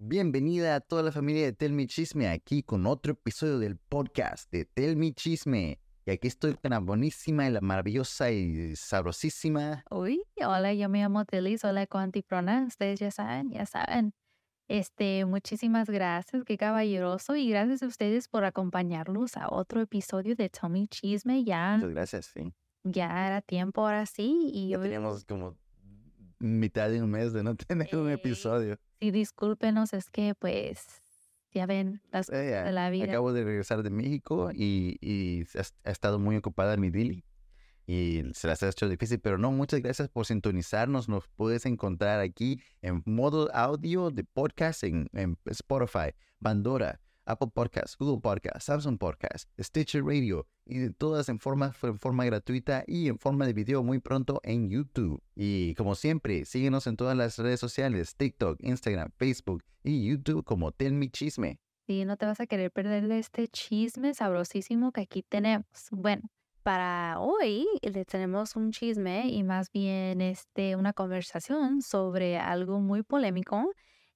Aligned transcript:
Bienvenida 0.00 0.76
a 0.76 0.80
toda 0.80 1.02
la 1.02 1.10
familia 1.10 1.42
de 1.44 1.52
Tell 1.52 1.72
Me 1.72 1.88
Chisme 1.88 2.28
aquí 2.28 2.62
con 2.62 2.86
otro 2.86 3.12
episodio 3.12 3.58
del 3.58 3.76
podcast 3.78 4.48
de 4.52 4.64
Tell 4.64 4.96
Me 4.96 5.12
Chisme. 5.12 5.80
Y 6.06 6.10
aquí 6.12 6.28
estoy 6.28 6.54
con 6.54 6.70
la 6.70 6.78
buenísima 6.78 7.48
y 7.48 7.50
la 7.50 7.60
maravillosa 7.60 8.30
y 8.30 8.76
sabrosísima. 8.76 9.84
Uy, 9.90 10.22
hola, 10.36 10.72
yo 10.72 10.88
me 10.88 11.00
llamo 11.02 11.24
Tilly, 11.24 11.58
soy 11.58 11.72
la 11.72 11.88
Antiprona. 11.90 12.64
Ustedes 12.68 13.00
ya 13.00 13.10
saben, 13.10 13.50
ya 13.50 13.66
saben. 13.66 14.14
Este, 14.68 15.24
muchísimas 15.24 15.90
gracias, 15.90 16.44
qué 16.44 16.56
caballeroso. 16.56 17.34
Y 17.34 17.50
gracias 17.50 17.82
a 17.82 17.88
ustedes 17.88 18.28
por 18.28 18.44
acompañarnos 18.44 19.36
a 19.36 19.48
otro 19.50 19.80
episodio 19.80 20.36
de 20.36 20.48
Tell 20.48 20.70
Me 20.70 20.86
Chisme. 20.86 21.42
Ya, 21.42 21.74
Muchas 21.76 21.90
gracias, 21.90 22.26
sí. 22.32 22.52
ya 22.84 23.26
era 23.26 23.42
tiempo 23.42 23.80
ahora 23.84 24.06
sí. 24.06 24.48
Y 24.54 24.68
Ya 24.70 24.78
hoy- 24.78 24.84
teníamos 24.84 25.24
como 25.24 25.56
mitad 26.38 26.90
de 26.90 27.02
un 27.02 27.10
mes 27.10 27.32
de 27.32 27.42
no 27.42 27.54
tener 27.56 27.94
un 27.96 28.08
Eh, 28.10 28.14
episodio. 28.14 28.78
sí, 29.00 29.10
discúlpenos, 29.10 29.92
es 29.92 30.10
que 30.10 30.34
pues, 30.34 30.84
ya 31.52 31.66
ven, 31.66 32.00
las 32.12 32.26
cosas 32.28 32.42
Eh, 32.42 32.62
de 32.64 32.72
la 32.72 32.90
vida. 32.90 33.04
Acabo 33.04 33.32
de 33.32 33.44
regresar 33.44 33.82
de 33.82 33.90
México 33.90 34.50
y, 34.54 34.96
y 35.00 35.44
ha, 35.58 35.62
ha 35.88 35.90
estado 35.90 36.18
muy 36.18 36.36
ocupada 36.36 36.76
mi 36.76 36.90
Dili. 36.90 37.24
Y 37.86 38.22
se 38.34 38.46
las 38.48 38.62
ha 38.62 38.68
hecho 38.68 38.86
difícil, 38.86 39.18
pero 39.18 39.38
no, 39.38 39.50
muchas 39.50 39.80
gracias 39.80 40.10
por 40.10 40.26
sintonizarnos. 40.26 41.08
Nos 41.08 41.26
puedes 41.28 41.64
encontrar 41.64 42.20
aquí 42.20 42.60
en 42.82 43.02
modo 43.06 43.48
audio 43.54 44.10
de 44.10 44.24
podcast 44.24 44.84
en, 44.84 45.08
en 45.14 45.38
Spotify, 45.46 46.10
Pandora, 46.38 47.00
Apple 47.28 47.48
Podcasts, 47.52 47.96
Google 47.96 48.20
Podcasts, 48.20 48.64
Samsung 48.64 48.98
Podcasts, 48.98 49.48
Stitcher 49.60 50.02
Radio 50.02 50.46
y 50.64 50.78
de 50.78 50.90
todas 50.90 51.28
en 51.28 51.38
forma, 51.38 51.74
en 51.82 51.98
forma 51.98 52.24
gratuita 52.24 52.84
y 52.86 53.08
en 53.08 53.18
forma 53.18 53.46
de 53.46 53.52
video 53.52 53.82
muy 53.82 54.00
pronto 54.00 54.40
en 54.42 54.70
YouTube. 54.70 55.22
Y 55.36 55.74
como 55.74 55.94
siempre, 55.94 56.44
síguenos 56.44 56.86
en 56.86 56.96
todas 56.96 57.16
las 57.16 57.38
redes 57.38 57.60
sociales, 57.60 58.16
TikTok, 58.16 58.58
Instagram, 58.62 59.12
Facebook 59.16 59.62
y 59.84 60.08
YouTube 60.08 60.44
como 60.44 60.72
Tell 60.72 60.94
Me 60.94 61.10
Chisme. 61.10 61.60
Sí, 61.86 62.04
no 62.04 62.16
te 62.16 62.26
vas 62.26 62.40
a 62.40 62.46
querer 62.46 62.70
perder 62.70 63.08
de 63.08 63.18
este 63.18 63.48
chisme 63.48 64.12
sabrosísimo 64.14 64.92
que 64.92 65.02
aquí 65.02 65.22
tenemos. 65.22 65.66
Bueno, 65.90 66.30
para 66.62 67.18
hoy 67.18 67.66
les 67.80 68.06
tenemos 68.06 68.56
un 68.56 68.72
chisme 68.72 69.28
y 69.28 69.42
más 69.42 69.72
bien 69.72 70.20
este, 70.20 70.76
una 70.76 70.92
conversación 70.92 71.80
sobre 71.80 72.38
algo 72.38 72.80
muy 72.80 73.02
polémico. 73.02 73.70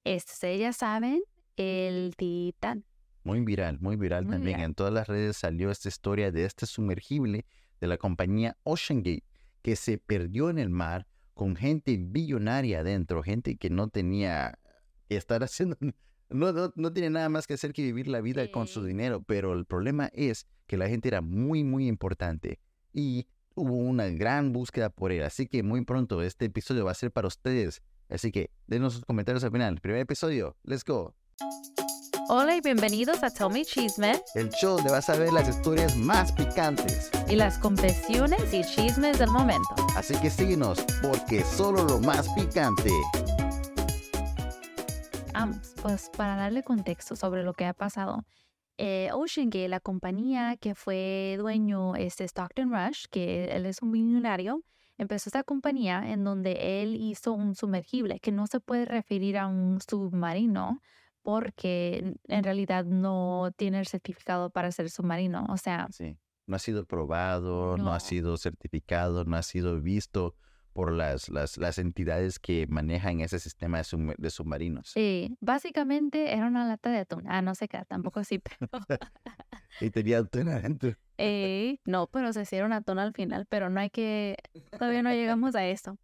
Este, 0.05 0.59
ya 0.59 0.73
saben, 0.73 1.23
el 1.57 2.15
titán. 2.17 2.85
Muy 3.25 3.41
viral, 3.41 3.79
muy 3.81 3.97
viral 3.97 4.25
Muy 4.25 4.35
también. 4.35 4.57
viral. 4.57 4.71
En 4.71 4.75
todas 4.75 4.93
las 4.93 5.09
redes 5.09 5.37
salió 5.37 5.71
esta 5.71 5.89
historia 5.89 6.33
de 6.33 6.45
este 6.45 6.67
sumergible 6.67 7.47
de 7.81 7.87
la 7.87 7.97
compañía 7.99 8.57
OceanGate 8.65 9.25
que 9.63 9.77
se 9.77 9.99
perdió 9.99 10.51
en 10.51 10.59
el 10.59 10.71
mar 10.71 11.07
con 11.35 11.57
gente 11.57 11.97
billonaria 11.99 12.81
adentro, 12.81 13.23
gente 13.23 13.57
que 13.57 13.71
no 13.71 13.89
tenía 13.89 14.59
que 15.09 15.17
estar 15.17 15.43
haciendo, 15.45 15.77
no, 16.29 16.53
no, 16.53 16.73
no 16.75 16.93
tiene 16.93 17.11
nada 17.11 17.29
más 17.29 17.47
que 17.47 17.55
hacer 17.55 17.73
que 17.73 17.83
vivir 17.83 18.09
la 18.09 18.21
vida 18.21 18.51
con 18.51 18.67
su 18.67 18.85
dinero, 18.85 19.23
pero 19.23 19.53
el 19.53 19.67
problema 19.67 20.11
es 20.13 20.47
que 20.67 20.77
la 20.77 20.89
gente 20.89 21.09
era 21.09 21.21
muy, 21.21 21.65
muy 21.65 21.87
importante 21.87 22.59
y 22.93 23.27
hubo 23.55 23.77
una 23.77 24.07
gran 24.09 24.53
búsqueda 24.53 24.91
por 24.91 25.13
él. 25.13 25.23
Así 25.23 25.47
que 25.47 25.63
muy 25.63 25.85
pronto 25.85 26.23
este 26.23 26.47
episodio 26.47 26.85
va 26.85 26.93
a 26.93 26.95
ser 26.95 27.13
para 27.13 27.29
ustedes. 27.29 27.83
Así 28.09 28.31
que 28.31 28.51
denos 28.67 28.95
sus 28.95 29.05
comentarios 29.05 29.45
al 29.45 29.53
final. 29.53 29.81
Primer 29.81 30.01
episodio, 30.01 30.57
let's 30.65 30.85
go. 30.85 31.15
Hola 32.29 32.57
y 32.57 32.61
bienvenidos 32.61 33.23
a 33.23 33.31
Tell 33.31 33.51
Me 33.51 33.65
Chisme 33.65 34.23
El 34.35 34.49
show 34.51 34.77
donde 34.77 34.93
vas 34.93 35.11
a 35.11 35.17
ver 35.17 35.33
las 35.33 35.49
historias 35.49 35.97
más 35.97 36.31
picantes. 36.33 37.11
y 37.29 37.35
las 37.35 37.59
confesiones 37.59 38.55
y 38.55 38.63
chismes 38.63 39.19
del 39.19 39.31
momento. 39.31 39.75
Así 39.97 40.15
que 40.21 40.31
síguenos, 40.31 40.79
porque 41.03 41.43
solo 41.43 41.85
lo 41.85 41.99
más 41.99 42.29
picante. 42.35 42.91
Vamos, 45.35 45.75
pues 45.83 46.11
para 46.17 46.37
darle 46.37 46.63
contexto 46.63 47.17
sobre 47.17 47.43
lo 47.43 47.55
que 47.55 47.67
ha 47.67 47.75
pasado. 47.75 48.25
Eh, 48.79 49.11
OceanGate, 49.13 49.69
la 49.69 49.81
compañía 49.81 50.57
que 50.57 50.75
fue 50.75 51.37
dueño 51.39 51.97
este 51.97 52.25
Stockton 52.25 52.71
Rush, 52.73 53.07
que 53.11 53.47
él 53.47 53.67
es 53.67 53.83
un 53.83 53.91
millonario, 53.91 54.63
empezó 54.97 55.29
esta 55.29 55.43
compañía 55.43 56.13
en 56.13 56.25
donde 56.25 56.83
él 56.83 56.95
hizo 56.95 57.33
un 57.33 57.55
sumergible, 57.55 58.21
que 58.21 58.33
no 58.33 58.47
se 58.47 58.61
puede 58.61 58.85
referir 58.85 59.39
a 59.39 59.49
un 59.49 59.81
submarino 59.81 60.81
porque 61.23 62.15
en 62.29 62.45
realidad 62.45 62.85
no 62.85 63.51
tiene 63.57 63.79
el 63.79 63.87
certificado 63.87 64.51
para 64.51 64.71
ser 64.73 64.91
submarino. 64.91 65.47
O 65.49 65.57
sea, 65.57 65.89
Sí. 65.91 66.17
No 66.47 66.57
ha 66.57 66.59
sido 66.59 66.85
probado, 66.85 67.77
no, 67.79 67.95
ha 67.95 68.01
sido 68.01 68.37
certificado, 68.37 69.25
no 69.25 69.37
ha 69.37 69.43
sido 69.43 69.81
visto 69.81 70.35
por 70.73 70.91
las, 70.93 71.29
las, 71.29 71.57
las 71.57 71.79
entidades 71.79 72.39
que 72.41 72.67
manejan 72.67 73.21
ese 73.21 73.39
sistema 73.39 73.79
de, 73.79 73.85
sum- 73.85 74.15
de 74.19 74.31
submarinos. 74.31 74.89
sí, 74.89 75.37
básicamente 75.41 76.33
era 76.33 76.47
una 76.47 76.67
lata 76.67 76.91
de 76.91 76.99
atún. 76.99 77.25
Ah, 77.29 77.43
no 77.43 77.55
sé 77.55 77.69
qué, 77.69 77.85
tampoco 77.87 78.21
así, 78.21 78.39
pero... 78.69 78.69
Y 79.81 79.91
tenía 79.91 80.19
atún 80.19 80.49
adentro. 80.49 80.95
Eh, 81.19 81.79
no, 81.85 82.07
pero 82.09 82.33
se 82.33 82.43
hicieron 82.43 82.73
atún 82.73 82.99
al 82.99 83.13
final, 83.13 83.47
pero 83.47 83.71
no 83.71 83.81
hay 83.81 83.91
que, 83.91 84.37
todavía 84.79 85.03
no 85.03 85.11
llegamos 85.13 85.55
a 85.55 85.65
eso. 85.67 85.99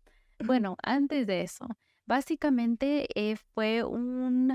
Bueno, 0.45 0.77
antes 0.83 1.27
de 1.27 1.43
eso, 1.43 1.67
básicamente 2.07 3.07
eh, 3.15 3.37
fue 3.55 3.85
un, 3.85 4.53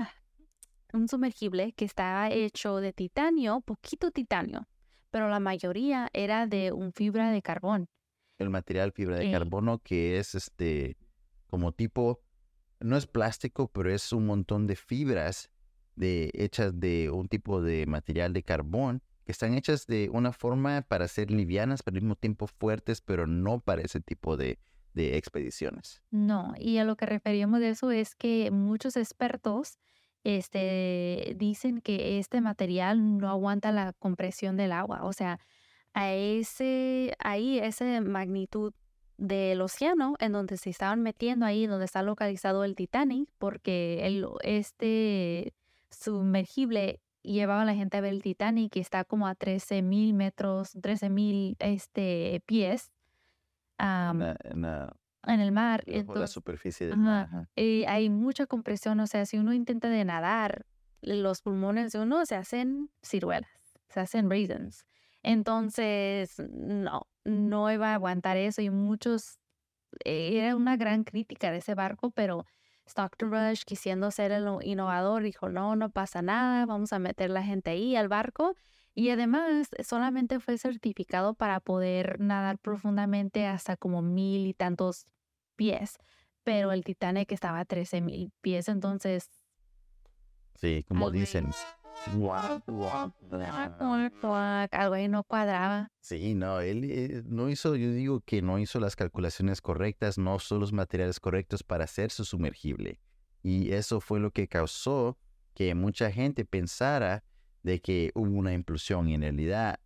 un 0.94 1.08
sumergible 1.08 1.72
que 1.72 1.84
estaba 1.84 2.30
hecho 2.30 2.76
de 2.76 2.92
titanio, 2.92 3.60
poquito 3.60 4.10
titanio, 4.10 4.68
pero 5.10 5.28
la 5.28 5.40
mayoría 5.40 6.08
era 6.12 6.46
de 6.46 6.72
un 6.72 6.92
fibra 6.92 7.30
de 7.30 7.42
carbón. 7.42 7.88
El 8.38 8.50
material 8.50 8.92
fibra 8.92 9.18
de 9.18 9.30
carbono 9.30 9.78
que 9.78 10.18
es 10.18 10.34
este 10.34 10.96
como 11.48 11.72
tipo, 11.72 12.20
no 12.80 12.96
es 12.96 13.06
plástico, 13.06 13.68
pero 13.68 13.92
es 13.92 14.12
un 14.12 14.26
montón 14.26 14.66
de 14.66 14.76
fibras 14.76 15.50
de, 15.94 16.30
hechas 16.34 16.80
de 16.80 17.10
un 17.10 17.28
tipo 17.28 17.62
de 17.62 17.86
material 17.86 18.32
de 18.32 18.42
carbón 18.42 19.02
que 19.24 19.32
están 19.32 19.54
hechas 19.54 19.86
de 19.86 20.10
una 20.12 20.32
forma 20.32 20.82
para 20.82 21.08
ser 21.08 21.30
livianas, 21.30 21.82
pero 21.82 21.96
al 21.96 22.02
mismo 22.02 22.16
tiempo 22.16 22.46
fuertes, 22.46 23.00
pero 23.00 23.26
no 23.26 23.60
para 23.60 23.82
ese 23.82 24.00
tipo 24.00 24.36
de, 24.36 24.58
de 24.94 25.16
expediciones. 25.16 26.02
No, 26.10 26.54
y 26.58 26.78
a 26.78 26.84
lo 26.84 26.96
que 26.96 27.06
referíamos 27.06 27.60
de 27.60 27.70
eso 27.70 27.90
es 27.90 28.14
que 28.14 28.50
muchos 28.50 28.96
expertos 28.96 29.78
este, 30.24 31.34
dicen 31.36 31.80
que 31.80 32.18
este 32.18 32.40
material 32.40 33.18
no 33.18 33.28
aguanta 33.28 33.72
la 33.72 33.92
compresión 33.92 34.56
del 34.56 34.72
agua. 34.72 35.04
O 35.04 35.12
sea, 35.12 35.38
a 35.92 36.12
ese, 36.12 37.14
ahí, 37.18 37.58
esa 37.58 38.00
magnitud 38.00 38.72
del 39.16 39.60
océano 39.60 40.16
en 40.18 40.32
donde 40.32 40.56
se 40.56 40.70
estaban 40.70 41.02
metiendo 41.02 41.46
ahí, 41.46 41.66
donde 41.66 41.84
está 41.84 42.02
localizado 42.02 42.64
el 42.64 42.74
Titanic, 42.74 43.28
porque 43.38 44.06
el, 44.06 44.26
este 44.42 45.52
sumergible 45.90 47.00
llevaba 47.22 47.62
a 47.62 47.64
la 47.64 47.74
gente 47.74 47.96
a 47.96 48.00
ver 48.00 48.12
el 48.12 48.22
Titanic 48.22 48.74
y 48.76 48.80
está 48.80 49.04
como 49.04 49.26
a 49.28 49.34
13 49.34 49.82
mil 49.82 50.14
metros, 50.14 50.72
13 50.82 51.08
mil 51.10 51.56
este, 51.60 52.42
pies 52.46 52.90
En 53.78 54.62
la- 54.62 54.96
en 55.26 55.38
la- 55.38 55.44
el 55.44 55.52
mar. 55.52 55.82
bajo 55.86 55.92
la 55.92 55.98
Entonces, 56.00 56.30
superficie 56.30 56.86
del 56.88 56.96
mar. 56.98 57.26
ajá. 57.26 57.48
y 57.56 57.84
hay 57.84 58.10
mucha 58.10 58.46
compresión, 58.46 59.00
o 59.00 59.06
sea, 59.06 59.26
si 59.26 59.38
uno 59.38 59.52
intenta 59.52 59.88
de 59.88 60.04
nadar, 60.04 60.66
los 61.02 61.42
pulmones 61.42 61.92
de 61.92 62.00
uno 62.00 62.24
se 62.26 62.34
hacen 62.34 62.90
ciruelas, 63.02 63.50
se 63.88 64.00
hacen 64.00 64.30
raisins. 64.30 64.86
Entonces, 65.22 66.38
no, 66.50 67.06
no 67.24 67.70
iba 67.72 67.90
a 67.90 67.94
aguantar 67.94 68.36
eso 68.36 68.62
y 68.62 68.70
muchos, 68.70 69.38
eh, 70.04 70.38
era 70.38 70.56
una 70.56 70.76
gran 70.76 71.04
crítica 71.04 71.50
de 71.50 71.58
ese 71.58 71.74
barco, 71.74 72.10
pero 72.10 72.46
Stockton 72.86 73.30
Rush, 73.30 73.62
quisiendo 73.64 74.10
ser 74.10 74.32
el 74.32 74.44
no- 74.44 74.60
innovador, 74.62 75.22
dijo, 75.22 75.48
no, 75.48 75.76
no 75.76 75.90
pasa 75.90 76.22
nada, 76.22 76.66
vamos 76.66 76.92
a 76.92 76.98
meter 76.98 77.30
la 77.30 77.42
gente 77.42 77.70
ahí 77.70 77.96
al 77.96 78.08
barco. 78.08 78.54
Y 78.94 79.10
además, 79.10 79.68
solamente 79.82 80.38
fue 80.38 80.56
certificado 80.56 81.34
para 81.34 81.58
poder 81.60 82.20
nadar 82.20 82.58
profundamente 82.58 83.46
hasta 83.46 83.76
como 83.76 84.02
mil 84.02 84.46
y 84.46 84.54
tantos 84.54 85.06
pies, 85.56 85.98
pero 86.42 86.72
el 86.72 86.84
Titanic 86.84 87.32
estaba 87.32 87.60
a 87.60 87.64
13 87.64 88.00
mil 88.00 88.32
pies, 88.40 88.68
entonces 88.68 89.30
Sí, 90.56 90.84
como 90.88 91.10
dicen. 91.10 91.50
algo 94.72 94.94
ahí 94.94 95.08
no 95.08 95.24
cuadraba. 95.24 95.88
Sí, 96.00 96.34
no, 96.34 96.60
él 96.60 96.84
eh, 96.84 97.22
no 97.26 97.48
hizo, 97.48 97.76
yo 97.76 97.90
digo 97.92 98.20
que 98.20 98.42
no 98.42 98.58
hizo 98.58 98.80
las 98.80 98.96
calculaciones 98.96 99.60
correctas, 99.60 100.18
no 100.18 100.34
usó 100.36 100.58
los 100.58 100.72
materiales 100.72 101.20
correctos 101.20 101.62
para 101.62 101.84
hacer 101.84 102.10
su 102.10 102.24
sumergible. 102.24 103.00
Y 103.42 103.72
eso 103.72 104.00
fue 104.00 104.20
lo 104.20 104.30
que 104.30 104.48
causó 104.48 105.18
que 105.54 105.74
mucha 105.74 106.10
gente 106.10 106.44
pensara 106.44 107.24
de 107.62 107.80
que 107.80 108.10
hubo 108.14 108.30
una 108.36 108.52
implosión 108.52 109.08
y 109.08 109.14
en 109.14 109.22
realidad 109.22 109.80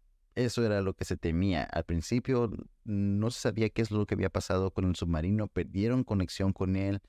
eso 0.44 0.64
era 0.64 0.80
lo 0.80 0.94
que 0.94 1.04
se 1.04 1.16
temía. 1.16 1.64
Al 1.64 1.84
principio 1.84 2.50
no 2.84 3.30
se 3.30 3.40
sabía 3.40 3.68
qué 3.70 3.82
es 3.82 3.90
lo 3.90 4.06
que 4.06 4.14
había 4.14 4.30
pasado 4.30 4.70
con 4.72 4.84
el 4.86 4.96
submarino, 4.96 5.48
perdieron 5.48 6.04
conexión 6.04 6.52
con 6.52 6.76
él 6.76 7.00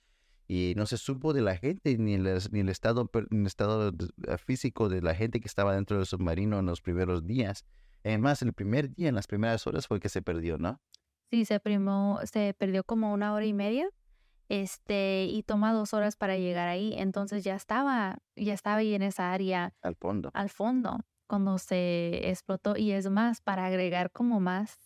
y 0.48 0.74
no 0.76 0.86
se 0.88 0.98
supo 0.98 1.32
de 1.34 1.42
la 1.42 1.56
gente 1.58 1.98
ni 1.98 2.16
el, 2.16 2.24
ni 2.52 2.60
el 2.62 2.70
estado, 2.70 3.06
per- 3.08 3.28
ni 3.30 3.42
el 3.42 3.48
estado 3.48 3.92
de- 3.92 4.08
eh, 4.28 4.38
físico 4.38 4.90
de 4.90 5.02
la 5.02 5.14
gente 5.14 5.40
que 5.40 5.48
estaba 5.48 5.76
dentro 5.76 5.98
del 5.98 6.06
submarino 6.06 6.60
en 6.60 6.66
los 6.66 6.82
primeros 6.82 7.26
días. 7.26 7.66
Además, 8.04 8.42
el 8.42 8.54
primer 8.54 8.94
día, 8.96 9.10
en 9.10 9.16
las 9.16 9.28
primeras 9.28 9.68
horas, 9.68 9.86
fue 9.88 10.00
que 10.00 10.10
se 10.10 10.22
perdió, 10.22 10.58
¿no? 10.58 10.82
Sí, 11.32 11.46
se 11.46 11.60
primó, 11.60 12.20
se 12.24 12.56
perdió 12.58 12.84
como 12.84 13.14
una 13.14 13.34
hora 13.34 13.46
y 13.46 13.54
media 13.54 13.88
este, 14.48 15.26
y 15.26 15.44
toma 15.44 15.74
dos 15.74 15.94
horas 15.94 16.16
para 16.16 16.38
llegar 16.38 16.68
ahí. 16.68 16.94
Entonces 16.98 17.44
ya 17.44 17.56
estaba, 17.56 18.18
ya 18.36 18.54
estaba 18.54 18.78
ahí 18.78 18.94
en 18.96 19.04
esa 19.04 19.32
área. 19.32 19.74
Al 19.82 19.96
fondo. 19.96 20.32
Al 20.34 20.50
fondo, 20.50 20.98
cuando 21.30 21.60
se 21.60 22.28
explotó. 22.30 22.76
Y 22.76 22.92
es 22.92 23.10
más, 23.10 23.40
para 23.40 23.68
agregar 23.68 24.12
como 24.12 24.40
más 24.40 24.78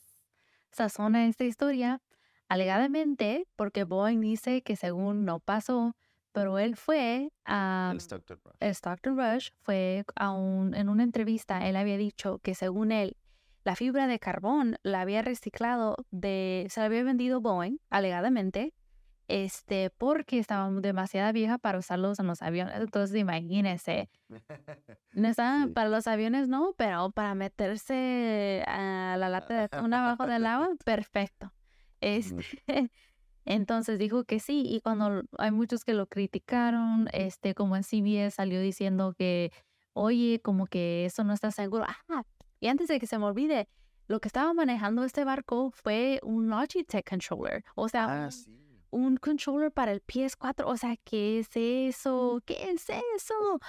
sazón 0.71 1.15
a 1.15 1.25
esta 1.27 1.45
historia, 1.45 2.01
alegadamente, 2.49 3.47
porque 3.55 3.85
Boeing 3.85 4.19
dice 4.19 4.61
que 4.61 4.75
según 4.75 5.23
no 5.23 5.39
pasó, 5.39 5.95
pero 6.33 6.59
él 6.59 6.75
fue 6.75 7.31
a... 7.45 7.91
El 7.93 8.01
Stockton 8.01 8.39
Rush. 8.43 8.55
El 8.59 8.69
Stockton 8.71 9.17
Rush 9.17 9.49
fue 9.61 10.03
a 10.15 10.31
un, 10.31 10.75
en 10.75 10.89
una 10.89 11.03
entrevista, 11.03 11.67
él 11.67 11.77
había 11.77 11.97
dicho 11.97 12.39
que 12.39 12.55
según 12.55 12.91
él, 12.91 13.15
la 13.63 13.75
fibra 13.75 14.07
de 14.07 14.19
carbón 14.19 14.75
la 14.83 15.01
había 15.01 15.21
reciclado 15.21 15.95
de, 16.11 16.67
se 16.69 16.81
la 16.81 16.87
había 16.87 17.03
vendido 17.03 17.39
Boeing, 17.39 17.77
alegadamente, 17.89 18.73
este, 19.27 19.89
porque 19.89 20.39
estaba 20.39 20.69
demasiado 20.69 21.31
vieja 21.33 21.57
para 21.57 21.79
usarlos 21.79 22.19
en 22.19 22.27
los 22.27 22.41
aviones. 22.41 22.75
Entonces, 22.77 23.15
imagínese. 23.17 24.09
No 25.13 25.27
estaba 25.27 25.67
para 25.67 25.89
los 25.89 26.07
aviones, 26.07 26.47
no, 26.47 26.73
pero 26.75 27.11
para 27.11 27.35
meterse 27.35 28.63
a 28.67 29.15
la 29.17 29.29
lata 29.29 29.53
de 29.53 29.59
atún 29.63 29.93
abajo 29.93 30.25
del 30.25 30.45
agua, 30.47 30.69
perfecto. 30.85 31.53
Este, 32.01 32.43
entonces 33.45 33.99
dijo 33.99 34.23
que 34.23 34.39
sí, 34.39 34.63
y 34.65 34.81
cuando 34.81 35.23
hay 35.37 35.51
muchos 35.51 35.83
que 35.85 35.93
lo 35.93 36.07
criticaron, 36.07 37.09
este, 37.13 37.53
como 37.53 37.75
en 37.75 37.83
CBS 37.83 38.31
salió 38.35 38.59
diciendo 38.59 39.13
que, 39.15 39.51
oye, 39.93 40.41
como 40.43 40.65
que 40.65 41.05
eso 41.05 41.23
no 41.23 41.33
está 41.33 41.51
seguro. 41.51 41.85
Ah, 42.09 42.23
y 42.59 42.67
antes 42.67 42.87
de 42.87 42.99
que 42.99 43.05
se 43.05 43.19
me 43.19 43.25
olvide, 43.25 43.67
lo 44.07 44.19
que 44.19 44.27
estaba 44.27 44.51
manejando 44.53 45.03
este 45.03 45.23
barco 45.23 45.69
fue 45.71 46.19
un 46.23 46.49
Logitech 46.49 47.07
controller. 47.07 47.63
O 47.75 47.87
sea, 47.87 48.25
Ah, 48.25 48.31
sí. 48.31 48.49
Un 48.93 49.17
controller 49.17 49.71
para 49.71 49.91
el 49.91 50.01
PS4. 50.01 50.67
O 50.67 50.77
sea, 50.77 50.95
¿qué 51.03 51.39
es 51.39 51.49
eso? 51.55 52.41
¿Qué 52.45 52.71
es 52.71 52.85
eso? 52.89 53.59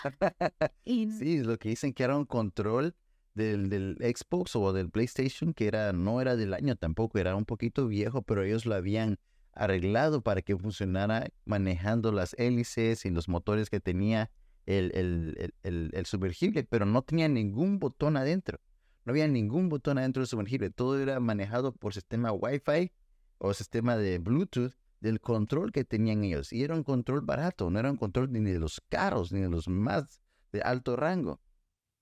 Y 0.85 1.11
Sí, 1.11 1.43
lo 1.43 1.59
que 1.59 1.71
dicen 1.71 1.93
que 1.93 2.03
era 2.05 2.17
un 2.17 2.27
control 2.27 2.95
del, 3.35 3.69
del 3.69 3.97
Xbox 4.01 4.55
o 4.57 4.73
del 4.73 4.91
PlayStation 4.91 5.53
que 5.55 5.67
era, 5.67 5.93
no 5.93 6.21
era 6.21 6.37
del 6.37 6.55
año 6.55 6.77
tampoco, 6.77 7.19
era 7.19 7.35
un 7.37 7.45
poquito 7.45 7.87
viejo, 7.89 8.23
pero 8.23 8.43
ellos 8.45 8.67
lo 8.67 8.75
habían 8.75 9.19
arreglado 9.53 10.21
para 10.23 10.43
que 10.43 10.57
funcionara 10.57 11.29
manejando 11.45 12.13
las 12.13 12.35
hélices 12.39 13.05
y 13.07 13.11
los 13.11 13.29
motores 13.29 13.71
que 13.71 13.81
tenía 13.81 14.31
el, 14.67 14.91
el, 14.95 15.53
el- 15.63 15.91
el- 15.93 16.07
sumergible, 16.07 16.65
pero 16.65 16.87
no 16.87 17.03
tenía 17.03 17.29
ningún 17.29 17.79
botón 17.79 18.17
adentro. 18.17 18.59
No 19.05 19.11
había 19.13 19.29
ningún 19.29 19.69
botón 19.69 19.99
adentro 19.99 20.21
del 20.23 20.29
sumergible. 20.29 20.71
Todo 20.71 20.99
era 21.01 21.21
manejado 21.21 21.73
por 21.73 21.93
sistema 21.95 22.33
Wi-Fi 22.33 22.91
o 23.39 23.53
sistema 23.53 23.97
de 23.97 24.19
Bluetooth 24.19 24.73
del 25.05 25.21
control 25.21 25.71
que 25.73 25.85
tenían 25.85 26.25
ellos. 26.25 26.53
Y 26.53 26.65
era 26.65 26.75
un 26.75 26.83
control 26.85 27.21
barato, 27.23 27.71
no 27.71 27.79
era 27.79 27.91
un 27.91 27.99
control 27.99 28.33
ni 28.33 28.41
de 28.51 28.59
los 28.59 28.81
caros, 28.89 29.33
ni 29.33 29.41
de 29.43 29.51
los 29.51 29.69
más 29.69 30.21
de 30.53 30.63
alto 30.63 30.97
rango. 30.97 31.41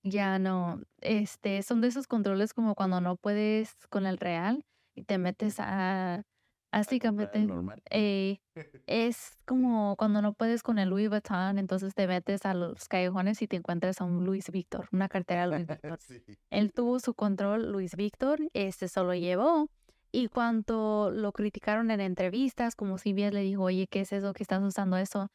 ya 0.03 0.39
no, 0.39 0.81
este, 1.01 1.61
son 1.63 1.81
de 1.81 1.87
esos 1.87 2.07
controles 2.07 2.53
como 2.53 2.75
cuando 2.75 2.99
no 3.01 3.15
puedes 3.17 3.75
con 3.89 4.05
el 4.05 4.17
real 4.17 4.65
y 4.95 5.03
te 5.03 5.17
metes 5.17 5.55
a, 5.59 6.23
básicamente, 6.71 7.53
eh, 7.89 8.39
es 8.87 9.37
como 9.45 9.95
cuando 9.97 10.21
no 10.21 10.33
puedes 10.33 10.61
con 10.63 10.77
el 10.79 10.89
Louis 10.89 11.09
Vuitton, 11.09 11.57
entonces 11.57 11.95
te 11.95 12.07
metes 12.07 12.45
a 12.45 12.53
los 12.53 12.87
callejones 12.89 13.41
y 13.41 13.47
te 13.47 13.57
encuentras 13.57 14.01
a 14.01 14.05
un 14.05 14.25
Louis 14.25 14.49
Victor, 14.51 14.87
una 14.91 15.07
cartera 15.09 15.47
Louis 15.47 15.67
Victor. 15.67 15.99
Sí. 16.01 16.21
Él 16.51 16.73
tuvo 16.73 16.99
su 16.99 17.13
control, 17.15 17.71
Luis 17.71 17.95
Víctor, 17.95 18.39
este 18.53 18.87
se 18.89 19.01
lo 19.01 19.13
llevó. 19.13 19.69
Y 20.15 20.27
cuando 20.27 21.09
lo 21.11 21.31
criticaron 21.31 21.89
en 21.89 21.99
entrevistas, 21.99 22.75
como 22.75 22.99
si 22.99 23.13
bien 23.13 23.33
le 23.33 23.41
dijo, 23.41 23.63
oye, 23.63 23.87
¿qué 23.87 24.01
es 24.01 24.13
eso 24.13 24.31
que 24.33 24.43
estás 24.43 24.61
usando 24.61 24.95
eso? 24.95 25.31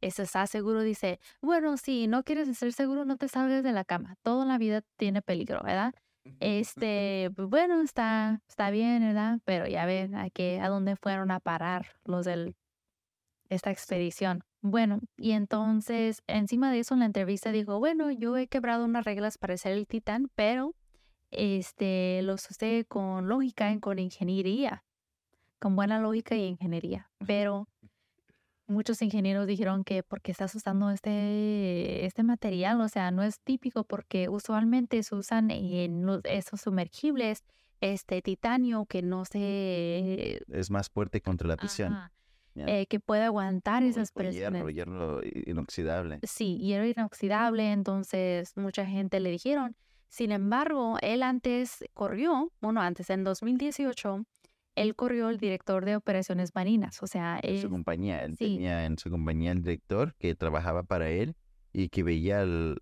Ese 0.00 0.24
está 0.24 0.48
seguro, 0.48 0.82
dice, 0.82 1.20
bueno, 1.40 1.76
si 1.76 2.08
no 2.08 2.24
quieres 2.24 2.48
estar 2.48 2.72
seguro, 2.72 3.04
no 3.04 3.18
te 3.18 3.28
salgas 3.28 3.62
de 3.62 3.70
la 3.70 3.84
cama. 3.84 4.16
Toda 4.22 4.44
la 4.44 4.58
vida 4.58 4.82
tiene 4.96 5.22
peligro, 5.22 5.62
¿verdad? 5.62 5.94
Este, 6.40 7.30
pues 7.36 7.48
bueno, 7.48 7.80
está, 7.82 8.42
está 8.48 8.70
bien, 8.70 9.00
¿verdad? 9.00 9.38
Pero 9.44 9.68
ya 9.68 9.86
ven 9.86 10.16
a 10.16 10.28
qué, 10.28 10.58
a 10.60 10.68
dónde 10.68 10.96
fueron 10.96 11.30
a 11.30 11.38
parar 11.38 11.86
los 12.04 12.24
del 12.24 12.56
esta 13.48 13.70
expedición. 13.70 14.42
Bueno, 14.60 14.98
y 15.16 15.32
entonces 15.32 16.24
encima 16.26 16.72
de 16.72 16.80
eso 16.80 16.94
en 16.94 17.00
la 17.00 17.06
entrevista 17.06 17.52
dijo, 17.52 17.78
bueno, 17.78 18.10
yo 18.10 18.36
he 18.36 18.48
quebrado 18.48 18.84
unas 18.84 19.04
reglas 19.04 19.38
para 19.38 19.56
ser 19.56 19.74
el 19.74 19.86
titán, 19.86 20.32
pero 20.34 20.74
este 21.30 22.20
los 22.22 22.50
usé 22.50 22.84
con 22.88 23.28
lógica 23.28 23.72
y 23.72 23.80
con 23.80 23.98
ingeniería, 23.98 24.84
con 25.58 25.76
buena 25.76 25.98
lógica 26.00 26.34
y 26.36 26.44
ingeniería. 26.44 27.10
Pero 27.26 27.68
muchos 28.66 29.00
ingenieros 29.02 29.46
dijeron 29.46 29.84
que 29.84 30.02
porque 30.02 30.32
estás 30.32 30.54
usando 30.54 30.90
este, 30.90 32.04
este 32.04 32.22
material, 32.22 32.80
o 32.80 32.88
sea, 32.88 33.10
no 33.10 33.22
es 33.22 33.40
típico 33.40 33.84
porque 33.84 34.28
usualmente 34.28 35.02
se 35.02 35.14
usan 35.14 35.50
en 35.50 36.04
los- 36.06 36.20
esos 36.24 36.60
sumergibles 36.60 37.44
este 37.80 38.22
titanio 38.22 38.86
que 38.86 39.02
no 39.02 39.24
se 39.24 40.42
Es 40.48 40.70
más 40.70 40.88
fuerte 40.88 41.20
contra 41.20 41.46
la 41.46 41.56
presión. 41.56 41.92
Ajá, 41.92 42.12
eh, 42.56 42.86
que 42.86 43.00
puede 43.00 43.22
aguantar 43.22 43.82
O- 43.82 43.86
esas 43.86 44.10
o 44.14 44.20
hierro, 44.22 44.30
presiones. 44.30 44.74
hierro 44.74 45.20
inoxidable. 45.44 46.20
Sí, 46.22 46.56
hierro 46.58 46.86
inoxidable, 46.86 47.70
entonces 47.70 48.56
mucha 48.56 48.86
gente 48.86 49.20
le 49.20 49.30
dijeron. 49.30 49.76
Sin 50.08 50.32
embargo, 50.32 50.98
él 51.02 51.22
antes 51.22 51.84
corrió, 51.94 52.52
bueno, 52.60 52.80
antes 52.80 53.10
en 53.10 53.24
2018, 53.24 54.24
él 54.74 54.94
corrió 54.94 55.28
el 55.30 55.38
director 55.38 55.84
de 55.84 55.96
operaciones 55.96 56.54
marinas, 56.54 57.02
o 57.02 57.06
sea, 57.06 57.38
En 57.42 57.56
su 57.58 57.70
compañía, 57.70 58.24
él 58.24 58.36
sí. 58.36 58.56
tenía 58.56 58.84
en 58.86 58.98
su 58.98 59.10
compañía 59.10 59.52
el 59.52 59.62
director 59.62 60.14
que 60.18 60.34
trabajaba 60.34 60.82
para 60.84 61.08
él 61.10 61.34
y 61.72 61.88
que 61.88 62.02
veía 62.02 62.42
el- 62.42 62.76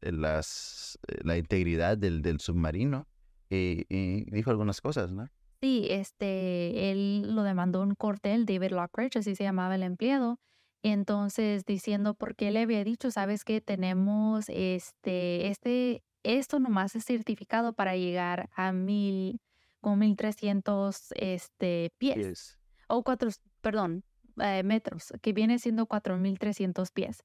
el- 0.00 0.20
las, 0.20 0.98
eh, 1.08 1.18
la 1.24 1.36
integridad 1.38 1.96
del, 1.98 2.22
del 2.22 2.40
submarino 2.40 3.06
y, 3.50 3.84
y 3.88 4.24
dijo 4.30 4.50
algunas 4.50 4.80
cosas, 4.80 5.12
¿no? 5.12 5.28
sí, 5.60 5.86
este, 5.90 6.90
él 6.90 7.34
lo 7.34 7.42
demandó 7.42 7.82
un 7.82 7.94
cortel, 7.94 8.44
David 8.46 8.72
Lockridge, 8.72 9.16
así 9.16 9.34
se 9.34 9.44
llamaba 9.44 9.74
el 9.76 9.82
empleado, 9.82 10.38
entonces 10.82 11.64
diciendo 11.64 12.14
porque 12.14 12.50
le 12.50 12.60
había 12.60 12.84
dicho, 12.84 13.10
sabes 13.10 13.44
que 13.44 13.60
tenemos 13.60 14.46
este, 14.48 15.48
este, 15.48 16.02
esto 16.24 16.58
nomás 16.58 16.96
es 16.96 17.04
certificado 17.04 17.72
para 17.74 17.96
llegar 17.96 18.50
a 18.56 18.72
mil, 18.72 19.40
con 19.80 19.98
mil 19.98 20.16
trescientos, 20.16 21.12
este, 21.16 21.92
pies. 21.98 22.16
Yes. 22.16 22.58
o 22.88 23.04
cuatro, 23.04 23.30
perdón, 23.60 24.04
eh, 24.40 24.62
metros, 24.64 25.12
que 25.22 25.32
viene 25.32 25.58
siendo 25.58 25.86
4.300 25.86 26.90
pies. 26.92 27.24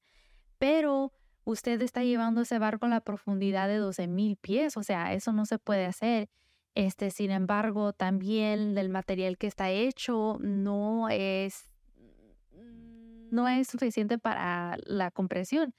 Pero 0.58 1.12
usted 1.44 1.80
está 1.82 2.04
llevando 2.04 2.42
ese 2.42 2.58
barco 2.58 2.86
a 2.86 2.90
la 2.90 3.00
profundidad 3.00 3.66
de 3.66 3.80
12.000 3.80 4.36
pies, 4.40 4.76
o 4.76 4.82
sea, 4.82 5.12
eso 5.14 5.32
no 5.32 5.46
se 5.46 5.58
puede 5.58 5.86
hacer. 5.86 6.28
Este, 6.74 7.10
sin 7.10 7.32
embargo, 7.32 7.92
también 7.92 8.78
el 8.78 8.88
material 8.90 9.38
que 9.38 9.48
está 9.48 9.70
hecho 9.70 10.38
no 10.40 11.08
es 11.08 11.70
no 13.30 13.48
es 13.48 13.68
suficiente 13.68 14.18
para 14.18 14.76
la 14.84 15.10
compresión. 15.10 15.74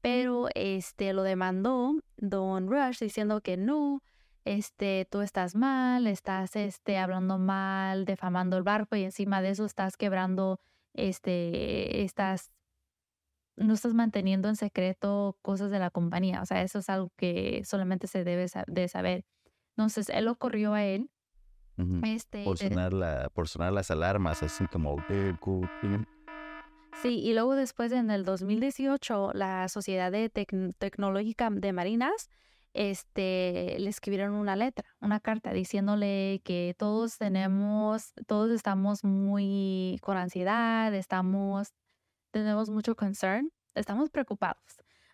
Pero 0.00 0.48
este 0.54 1.12
lo 1.12 1.22
demandó 1.22 1.94
Don 2.16 2.70
Rush 2.70 3.00
diciendo 3.00 3.40
que 3.40 3.56
no, 3.56 4.02
este, 4.44 5.06
tú 5.10 5.20
estás 5.20 5.54
mal, 5.54 6.06
estás 6.06 6.56
este, 6.56 6.98
hablando 6.98 7.38
mal, 7.38 8.04
defamando 8.04 8.56
el 8.56 8.62
barco 8.62 8.96
y 8.96 9.04
encima 9.04 9.42
de 9.42 9.50
eso 9.50 9.64
estás 9.64 9.96
quebrando, 9.96 10.60
este, 10.94 12.02
estás, 12.02 12.52
no 13.56 13.74
estás 13.74 13.94
manteniendo 13.94 14.48
en 14.48 14.56
secreto 14.56 15.36
cosas 15.42 15.70
de 15.70 15.78
la 15.78 15.90
compañía. 15.90 16.40
O 16.42 16.46
sea, 16.46 16.62
eso 16.62 16.78
es 16.78 16.88
algo 16.88 17.12
que 17.16 17.62
solamente 17.64 18.06
se 18.06 18.24
debe 18.24 18.46
de 18.66 18.88
saber. 18.88 19.24
Entonces, 19.76 20.08
él 20.08 20.24
lo 20.24 20.36
corrió 20.36 20.74
a 20.74 20.84
él. 20.84 21.10
Este, 22.02 22.42
Por 22.42 22.58
sonar, 22.58 22.92
la, 22.92 23.28
por 23.32 23.48
sonar 23.48 23.72
las 23.72 23.90
alarmas, 23.90 24.42
así 24.42 24.66
como... 24.66 24.96
Sí, 26.92 27.20
y 27.20 27.32
luego 27.32 27.54
después 27.54 27.92
en 27.92 28.10
el 28.10 28.24
2018 28.24 29.32
la 29.32 29.68
Sociedad 29.68 30.10
de 30.10 30.32
Tec- 30.32 30.74
Tecnológica 30.78 31.48
de 31.50 31.72
Marinas 31.72 32.28
este, 32.74 33.76
le 33.78 33.88
escribieron 33.88 34.34
una 34.34 34.56
letra, 34.56 34.84
una 35.00 35.20
carta 35.20 35.52
diciéndole 35.52 36.40
que 36.44 36.74
todos 36.78 37.16
tenemos, 37.18 38.12
todos 38.26 38.50
estamos 38.50 39.04
muy 39.04 39.98
con 40.02 40.16
ansiedad, 40.16 40.92
estamos, 40.94 41.72
tenemos 42.30 42.68
mucho 42.70 42.96
concern, 42.96 43.50
estamos 43.74 44.10
preocupados. 44.10 44.62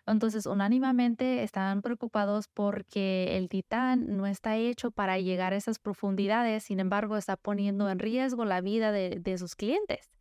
Entonces, 0.07 0.45
unánimemente 0.45 1.43
estaban 1.43 1.81
preocupados 1.81 2.47
porque 2.47 3.37
el 3.37 3.49
Titán 3.49 4.17
no 4.17 4.27
está 4.27 4.55
hecho 4.55 4.91
para 4.91 5.17
llegar 5.19 5.53
a 5.53 5.55
esas 5.57 5.79
profundidades, 5.79 6.63
sin 6.63 6.79
embargo, 6.79 7.17
está 7.17 7.37
poniendo 7.37 7.89
en 7.89 7.99
riesgo 7.99 8.45
la 8.45 8.61
vida 8.61 8.91
de 8.91 9.37
sus 9.37 9.55
clientes. 9.55 10.14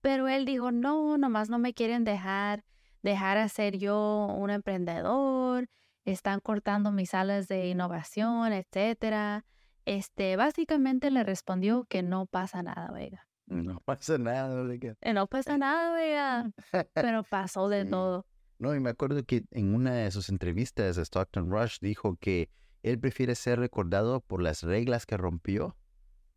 Pero 0.00 0.28
él 0.28 0.44
dijo, 0.44 0.72
no, 0.72 1.18
nomás 1.18 1.50
no 1.50 1.58
me 1.58 1.74
quieren 1.74 2.04
dejar, 2.04 2.64
dejar 3.02 3.38
hacer 3.38 3.78
yo 3.78 4.26
un 4.36 4.50
emprendedor, 4.50 5.68
están 6.04 6.40
cortando 6.40 6.90
mis 6.90 7.14
alas 7.14 7.48
de 7.48 7.68
innovación, 7.68 8.52
etcétera. 8.52 9.44
Este, 9.84 10.36
básicamente 10.36 11.10
le 11.10 11.24
respondió 11.24 11.84
que 11.84 12.02
no 12.02 12.26
pasa 12.26 12.62
nada, 12.62 12.90
oiga. 12.92 13.26
No 13.46 13.80
pasa 13.80 14.16
nada, 14.16 14.62
eh, 14.72 15.12
No 15.12 15.26
pasa 15.26 15.58
nada, 15.58 15.94
oiga. 15.94 16.52
Pero 16.94 17.24
pasó 17.24 17.68
de 17.68 17.84
todo. 17.84 18.26
No, 18.58 18.74
y 18.74 18.80
me 18.80 18.90
acuerdo 18.90 19.24
que 19.24 19.44
en 19.50 19.74
una 19.74 19.94
de 19.94 20.10
sus 20.10 20.28
entrevistas, 20.28 20.98
Stockton 20.98 21.50
Rush 21.50 21.78
dijo 21.80 22.16
que 22.16 22.50
él 22.82 22.98
prefiere 22.98 23.34
ser 23.34 23.58
recordado 23.58 24.20
por 24.20 24.42
las 24.42 24.62
reglas 24.62 25.06
que 25.06 25.16
rompió 25.16 25.76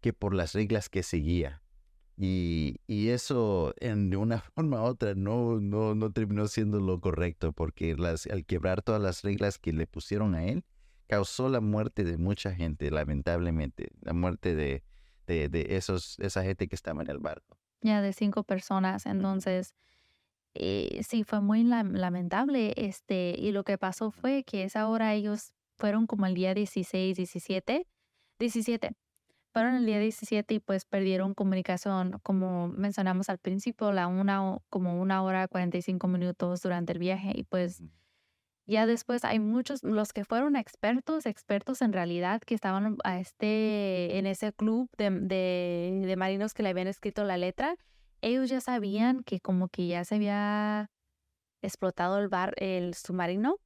que 0.01 0.11
por 0.11 0.35
las 0.35 0.53
reglas 0.53 0.89
que 0.89 1.01
seguía. 1.01 1.62
Y, 2.17 2.79
y 2.85 3.09
eso 3.09 3.73
en, 3.79 4.09
de 4.09 4.17
una 4.17 4.39
forma 4.55 4.81
u 4.81 4.85
otra 4.85 5.15
no, 5.15 5.59
no, 5.59 5.95
no 5.95 6.11
terminó 6.11 6.47
siendo 6.47 6.79
lo 6.79 6.99
correcto 7.01 7.53
porque 7.53 7.95
las, 7.95 8.27
al 8.27 8.45
quebrar 8.45 8.81
todas 8.81 9.01
las 9.01 9.23
reglas 9.23 9.57
que 9.57 9.73
le 9.73 9.87
pusieron 9.87 10.35
a 10.35 10.45
él, 10.45 10.63
causó 11.07 11.49
la 11.49 11.59
muerte 11.59 12.03
de 12.03 12.17
mucha 12.17 12.53
gente, 12.53 12.89
lamentablemente, 12.91 13.89
la 14.01 14.13
muerte 14.13 14.55
de, 14.55 14.83
de, 15.27 15.49
de 15.49 15.75
esos, 15.75 16.19
esa 16.19 16.43
gente 16.43 16.67
que 16.67 16.75
estaba 16.75 17.01
en 17.01 17.09
el 17.09 17.19
barco. 17.19 17.57
Ya, 17.81 18.01
de 18.01 18.13
cinco 18.13 18.43
personas. 18.43 19.05
Entonces, 19.05 19.75
eh, 20.53 21.01
sí, 21.07 21.23
fue 21.23 21.41
muy 21.41 21.63
lamentable. 21.63 22.73
Este, 22.77 23.35
y 23.37 23.51
lo 23.51 23.63
que 23.63 23.77
pasó 23.77 24.11
fue 24.11 24.43
que 24.43 24.63
esa 24.63 24.87
hora 24.87 25.13
ellos 25.13 25.53
fueron 25.75 26.07
como 26.07 26.25
el 26.25 26.33
día 26.33 26.53
16, 26.53 27.17
17, 27.17 27.87
17. 28.39 28.95
Fueron 29.53 29.75
el 29.75 29.85
día 29.85 29.99
17 29.99 30.55
y 30.55 30.59
pues 30.59 30.83
perdieron 30.83 31.35
comunicación, 31.35 32.19
como 32.23 32.69
mencionamos 32.69 33.29
al 33.29 33.37
principio, 33.37 33.91
la 33.91 34.07
una, 34.07 34.57
como 34.69 34.99
una 34.99 35.21
hora 35.21 35.47
45 35.47 36.07
minutos 36.07 36.63
durante 36.63 36.93
el 36.93 36.97
viaje. 36.99 37.33
Y 37.35 37.43
pues 37.43 37.83
ya 38.65 38.87
después 38.87 39.23
hay 39.23 39.37
muchos, 39.37 39.83
los 39.83 40.11
que 40.11 40.25
fueron 40.25 40.55
expertos, 40.55 41.27
expertos 41.27 41.83
en 41.83 41.93
realidad, 41.93 42.41
que 42.41 42.55
estaban 42.55 42.97
a 43.03 43.19
este, 43.19 44.17
en 44.17 44.25
ese 44.25 44.53
club 44.53 44.89
de, 44.97 45.11
de, 45.11 46.01
de 46.03 46.15
marinos 46.15 46.55
que 46.55 46.63
le 46.63 46.69
habían 46.69 46.87
escrito 46.87 47.23
la 47.23 47.37
letra, 47.37 47.75
ellos 48.21 48.49
ya 48.49 48.59
sabían 48.59 49.21
que 49.21 49.39
como 49.39 49.67
que 49.67 49.85
ya 49.85 50.03
se 50.03 50.15
había 50.15 50.89
explotado 51.61 52.17
el 52.17 52.27
bar, 52.27 52.55
el 52.57 52.95
submarino, 52.95 53.59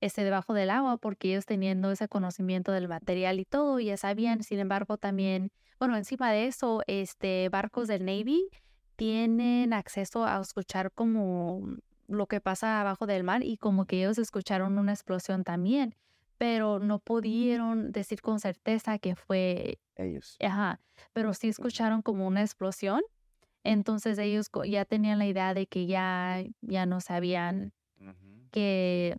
este 0.00 0.24
debajo 0.24 0.54
del 0.54 0.70
agua, 0.70 0.96
porque 0.96 1.30
ellos 1.30 1.46
teniendo 1.46 1.90
ese 1.90 2.08
conocimiento 2.08 2.72
del 2.72 2.88
material 2.88 3.40
y 3.40 3.44
todo, 3.44 3.80
ya 3.80 3.96
sabían, 3.96 4.42
sin 4.42 4.58
embargo, 4.60 4.96
también, 4.96 5.50
bueno, 5.78 5.96
encima 5.96 6.30
de 6.32 6.46
eso, 6.46 6.82
este, 6.86 7.48
barcos 7.48 7.88
del 7.88 8.04
Navy 8.04 8.48
tienen 8.96 9.72
acceso 9.72 10.24
a 10.24 10.40
escuchar 10.40 10.92
como 10.92 11.76
lo 12.08 12.26
que 12.26 12.40
pasa 12.40 12.80
abajo 12.80 13.06
del 13.06 13.22
mar 13.22 13.42
y 13.44 13.56
como 13.58 13.84
que 13.84 13.98
ellos 13.98 14.18
escucharon 14.18 14.78
una 14.78 14.92
explosión 14.92 15.44
también, 15.44 15.94
pero 16.38 16.78
no 16.78 16.98
pudieron 16.98 17.92
decir 17.92 18.22
con 18.22 18.40
certeza 18.40 18.98
que 18.98 19.14
fue 19.14 19.78
ellos. 19.96 20.36
Ajá, 20.40 20.80
pero 21.12 21.34
sí 21.34 21.48
escucharon 21.48 22.02
como 22.02 22.26
una 22.26 22.40
explosión. 22.40 23.02
Entonces 23.64 24.18
ellos 24.18 24.50
ya 24.64 24.84
tenían 24.84 25.18
la 25.18 25.26
idea 25.26 25.52
de 25.52 25.66
que 25.66 25.86
ya, 25.86 26.42
ya 26.60 26.86
no 26.86 27.00
sabían 27.00 27.72
que... 28.50 29.18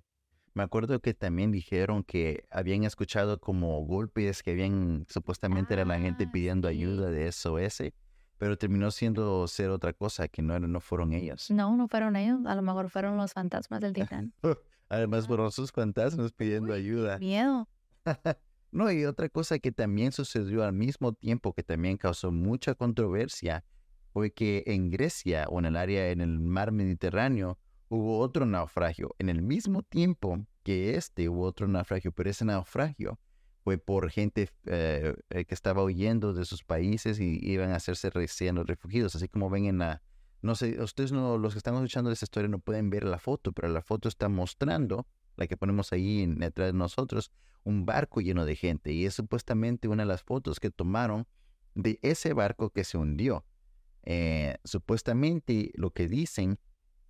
Me 0.54 0.64
acuerdo 0.64 1.00
que 1.00 1.14
también 1.14 1.52
dijeron 1.52 2.04
que 2.04 2.46
habían 2.50 2.84
escuchado 2.84 3.40
como 3.40 3.80
golpes, 3.86 4.44
que 4.44 4.52
habían, 4.52 5.06
supuestamente 5.10 5.74
era 5.74 5.86
la 5.86 6.00
gente 6.00 6.26
ah, 6.28 6.32
pidiendo 6.32 6.68
ayuda 6.68 7.10
de 7.10 7.32
SOS 7.32 7.92
pero 8.40 8.58
terminó 8.58 8.90
siendo 8.90 9.46
ser 9.48 9.70
otra 9.70 9.92
cosa, 9.94 10.30
que 10.30 10.42
no, 10.42 10.58
no 10.60 10.80
fueron 10.80 11.12
ellos. 11.12 11.52
No, 11.52 11.76
no 11.76 11.90
fueron 11.90 12.16
ellos, 12.16 12.40
a 12.46 12.56
lo 12.56 12.62
mejor 12.62 12.90
fueron 12.90 13.18
los 13.18 13.34
fantasmas 13.34 13.82
del 13.82 13.94
Titán. 13.94 14.34
Además 14.90 15.28
fueron 15.28 15.52
sus 15.52 15.72
fantasmas 15.72 16.32
pidiendo 16.32 16.74
ayuda. 16.74 17.20
Miedo. 17.20 17.68
no, 18.72 18.92
y 18.92 19.04
otra 19.04 19.28
cosa 19.28 19.60
que 19.60 19.74
también 19.74 20.14
sucedió 20.14 20.64
al 20.64 20.72
mismo 20.72 21.12
tiempo, 21.12 21.54
que 21.54 21.64
también 21.64 21.98
causó 21.98 22.32
mucha 22.32 22.76
controversia, 22.76 23.66
fue 24.14 24.32
que 24.32 24.64
en 24.66 24.90
Grecia 24.90 25.46
o 25.50 25.60
en 25.60 25.66
el 25.66 25.76
área, 25.76 26.10
en 26.10 26.22
el 26.22 26.40
mar 26.40 26.72
Mediterráneo, 26.72 27.60
hubo 27.90 28.20
otro 28.20 28.46
naufragio. 28.46 29.16
En 29.20 29.30
el 29.30 29.42
mismo 29.42 29.84
tiempo 29.84 30.46
que 30.64 30.96
este 30.96 31.28
hubo 31.28 31.44
otro 31.44 31.68
naufragio, 31.68 32.12
pero 32.12 32.30
ese 32.30 32.46
naufragio 32.46 33.20
fue 33.64 33.78
por 33.78 34.10
gente 34.10 34.50
eh, 34.66 35.16
eh, 35.30 35.46
que 35.46 35.54
estaba 35.54 35.84
huyendo 35.84 36.34
de 36.34 36.46
sus 36.46 36.64
países 36.64 37.20
y 37.20 37.40
iban 37.42 37.72
a 37.72 37.76
hacerse 37.76 38.10
recién 38.10 38.56
refugiados, 38.66 39.16
así 39.16 39.28
como 39.28 39.50
ven 39.50 39.66
en 39.66 39.80
la, 39.80 40.02
no 40.42 40.56
sé, 40.56 40.82
ustedes 40.82 41.12
no, 41.12 41.38
los 41.38 41.54
que 41.54 41.58
están 41.58 41.76
escuchando 41.76 42.12
esta 42.12 42.26
historia 42.26 42.48
no 42.48 42.60
pueden 42.60 42.90
ver 42.90 43.04
la 43.04 43.20
foto, 43.20 43.52
pero 43.52 43.68
la 43.68 43.82
foto 43.82 44.08
está 44.08 44.30
mostrando, 44.30 45.08
la 45.36 45.48
que 45.48 45.58
ponemos 45.58 45.92
ahí 45.92 46.26
detrás 46.26 46.72
de 46.72 46.78
nosotros, 46.78 47.32
un 47.64 47.86
barco 47.86 48.22
lleno 48.22 48.46
de 48.46 48.56
gente 48.56 48.94
y 48.94 49.06
es 49.06 49.14
supuestamente 49.16 49.88
una 49.88 50.04
de 50.04 50.08
las 50.08 50.24
fotos 50.24 50.60
que 50.60 50.70
tomaron 50.70 51.28
de 51.76 52.00
ese 52.02 52.34
barco 52.34 52.70
que 52.70 52.84
se 52.84 52.98
hundió. 52.98 53.46
Eh, 54.04 54.58
supuestamente 54.64 55.72
lo 55.76 55.92
que 55.92 56.08
dicen 56.08 56.58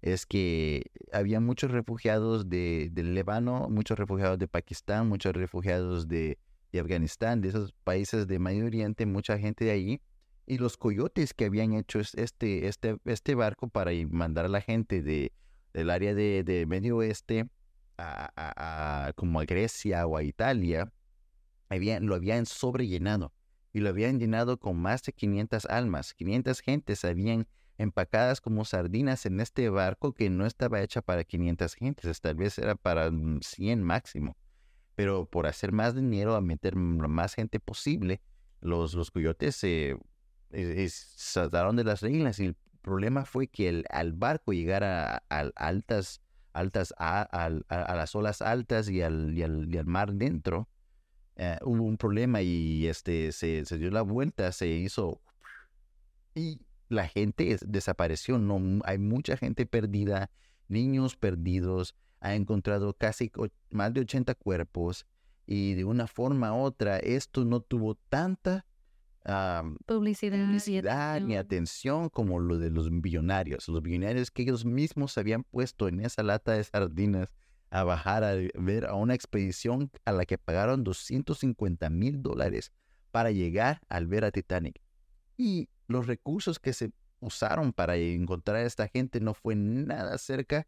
es 0.02 0.26
que 0.26 0.92
había 1.12 1.40
muchos 1.40 1.72
refugiados 1.72 2.50
de, 2.50 2.90
del 2.92 3.14
Líbano, 3.14 3.68
muchos 3.70 3.98
refugiados 3.98 4.40
de 4.40 4.48
Pakistán, 4.48 5.08
muchos 5.10 5.34
refugiados 5.34 6.08
de, 6.08 6.38
de 6.72 6.80
Afganistán, 6.80 7.42
de 7.42 7.50
esos 7.50 7.74
países 7.84 8.28
de 8.28 8.40
Medio 8.40 8.66
Oriente, 8.66 9.06
mucha 9.06 9.38
gente 9.38 9.66
de 9.66 9.72
ahí, 9.72 10.02
y 10.46 10.58
los 10.58 10.78
coyotes 10.78 11.34
que 11.34 11.46
habían 11.46 11.74
hecho 11.74 12.00
este, 12.00 12.68
este, 12.68 12.98
este 13.06 13.36
barco 13.36 13.68
para 13.68 13.92
mandar 14.10 14.46
a 14.46 14.50
la 14.50 14.62
gente 14.62 15.02
de, 15.04 15.32
del 15.74 15.90
área 15.90 16.16
de, 16.16 16.44
de 16.44 16.66
Medio 16.66 16.98
Oeste 16.98 17.50
a, 17.98 19.12
como 19.16 19.40
a 19.40 19.46
Grecia 19.46 20.08
o 20.08 20.18
a 20.18 20.24
Italia, 20.24 20.92
habían, 21.68 22.08
lo 22.08 22.16
habían 22.16 22.46
sobrellenado 22.46 23.34
y 23.74 23.82
lo 23.82 23.90
habían 23.90 24.20
llenado 24.20 24.58
con 24.58 24.78
más 24.78 25.04
de 25.04 25.14
500 25.14 25.66
almas. 25.66 26.14
500 26.14 26.60
gentes 26.62 27.06
habían 27.06 27.48
empacadas 27.80 28.42
como 28.42 28.66
sardinas 28.66 29.26
en 29.26 29.40
este 29.40 29.70
barco 29.70 30.14
que 30.14 30.30
no 30.30 30.46
estaba 30.46 30.82
hecha 30.82 31.02
para 31.02 31.24
500 31.24 31.74
gentes, 31.74 32.22
tal 32.22 32.36
vez 32.36 32.60
era 32.60 32.76
para 32.76 33.10
100 33.10 33.82
máximo. 33.82 34.38
Pero 34.96 35.26
por 35.26 35.48
hacer 35.48 35.72
más 35.72 35.96
dinero, 35.96 36.36
a 36.36 36.42
meter 36.42 36.76
más 36.76 37.34
gente 37.34 37.60
posible, 37.62 38.22
los, 38.60 38.94
los 38.94 39.12
coyotes 39.12 39.56
se 39.56 39.98
saltaron 40.90 41.78
de 41.78 41.86
las 41.86 42.02
reglas. 42.02 42.40
Y 42.40 42.48
el 42.48 42.58
problema 42.82 43.24
fue 43.24 43.48
que 43.48 43.84
al 43.90 44.12
barco 44.12 44.52
llegara 44.52 45.24
a, 45.30 45.40
altas, 45.56 46.22
altas 46.52 46.94
a, 46.98 47.50
las 47.70 48.14
olas 48.14 48.42
altas 48.42 48.90
y 48.90 49.02
al, 49.02 49.86
mar 49.86 50.14
dentro, 50.14 50.68
eh, 51.38 51.58
hubo 51.64 51.84
un 51.84 51.96
problema 51.96 52.42
y 52.42 52.88
este 52.88 53.32
se, 53.32 53.64
dio 53.78 53.90
la 53.90 54.02
vuelta, 54.02 54.52
se 54.52 54.68
hizo 54.68 55.22
la 56.90 57.08
gente 57.08 57.58
desapareció. 57.66 58.38
No 58.38 58.82
hay 58.84 58.98
mucha 58.98 59.38
gente 59.38 59.66
perdida, 59.66 60.30
niños 60.68 61.16
perdidos, 61.16 61.96
ha 62.20 62.36
encontrado 62.36 62.94
casi 62.94 63.32
más 63.70 63.94
de 63.94 64.02
80 64.02 64.36
cuerpos 64.36 65.06
y 65.46 65.74
de 65.76 65.86
una 65.86 66.08
forma 66.08 66.54
u 66.54 66.62
otra 66.62 66.98
esto 66.98 67.46
no 67.46 67.62
tuvo 67.62 67.96
tanta 67.96 68.66
publicidad, 69.86 71.22
ni 71.22 71.36
atención 71.36 72.10
como 72.10 72.40
lo 72.40 72.58
de 72.58 72.72
los 72.72 72.90
billonarios. 72.90 73.68
Los 73.68 73.82
billonarios 73.82 74.32
que 74.32 74.44
ellos 74.44 74.66
mismos 74.66 75.14
se 75.14 75.20
habían 75.20 75.44
puesto 75.44 75.88
en 75.88 76.00
esa 76.02 76.24
lata 76.24 76.54
de 76.54 76.64
sardinas 76.64 77.34
a 77.70 77.84
bajar 77.84 78.24
a 78.24 78.34
ver 78.56 78.86
a 78.86 78.96
una 78.96 79.14
expedición 79.14 79.92
a 80.06 80.12
la 80.12 80.26
que 80.26 80.38
pagaron 80.38 80.84
250 80.84 81.90
mil 81.90 82.22
dólares 82.22 82.72
para 83.12 83.32
llegar 83.32 83.82
al 83.90 84.08
ver 84.08 84.26
a 84.26 84.32
Titanic. 84.32 84.82
Y 85.40 85.70
los 85.88 86.06
recursos 86.06 86.60
que 86.60 86.74
se 86.74 86.92
usaron 87.22 87.72
para 87.72 87.96
encontrar 87.96 88.58
a 88.58 88.64
esta 88.64 88.90
gente 88.90 89.22
no 89.22 89.34
fue 89.34 89.56
nada 89.56 90.18
cerca 90.18 90.68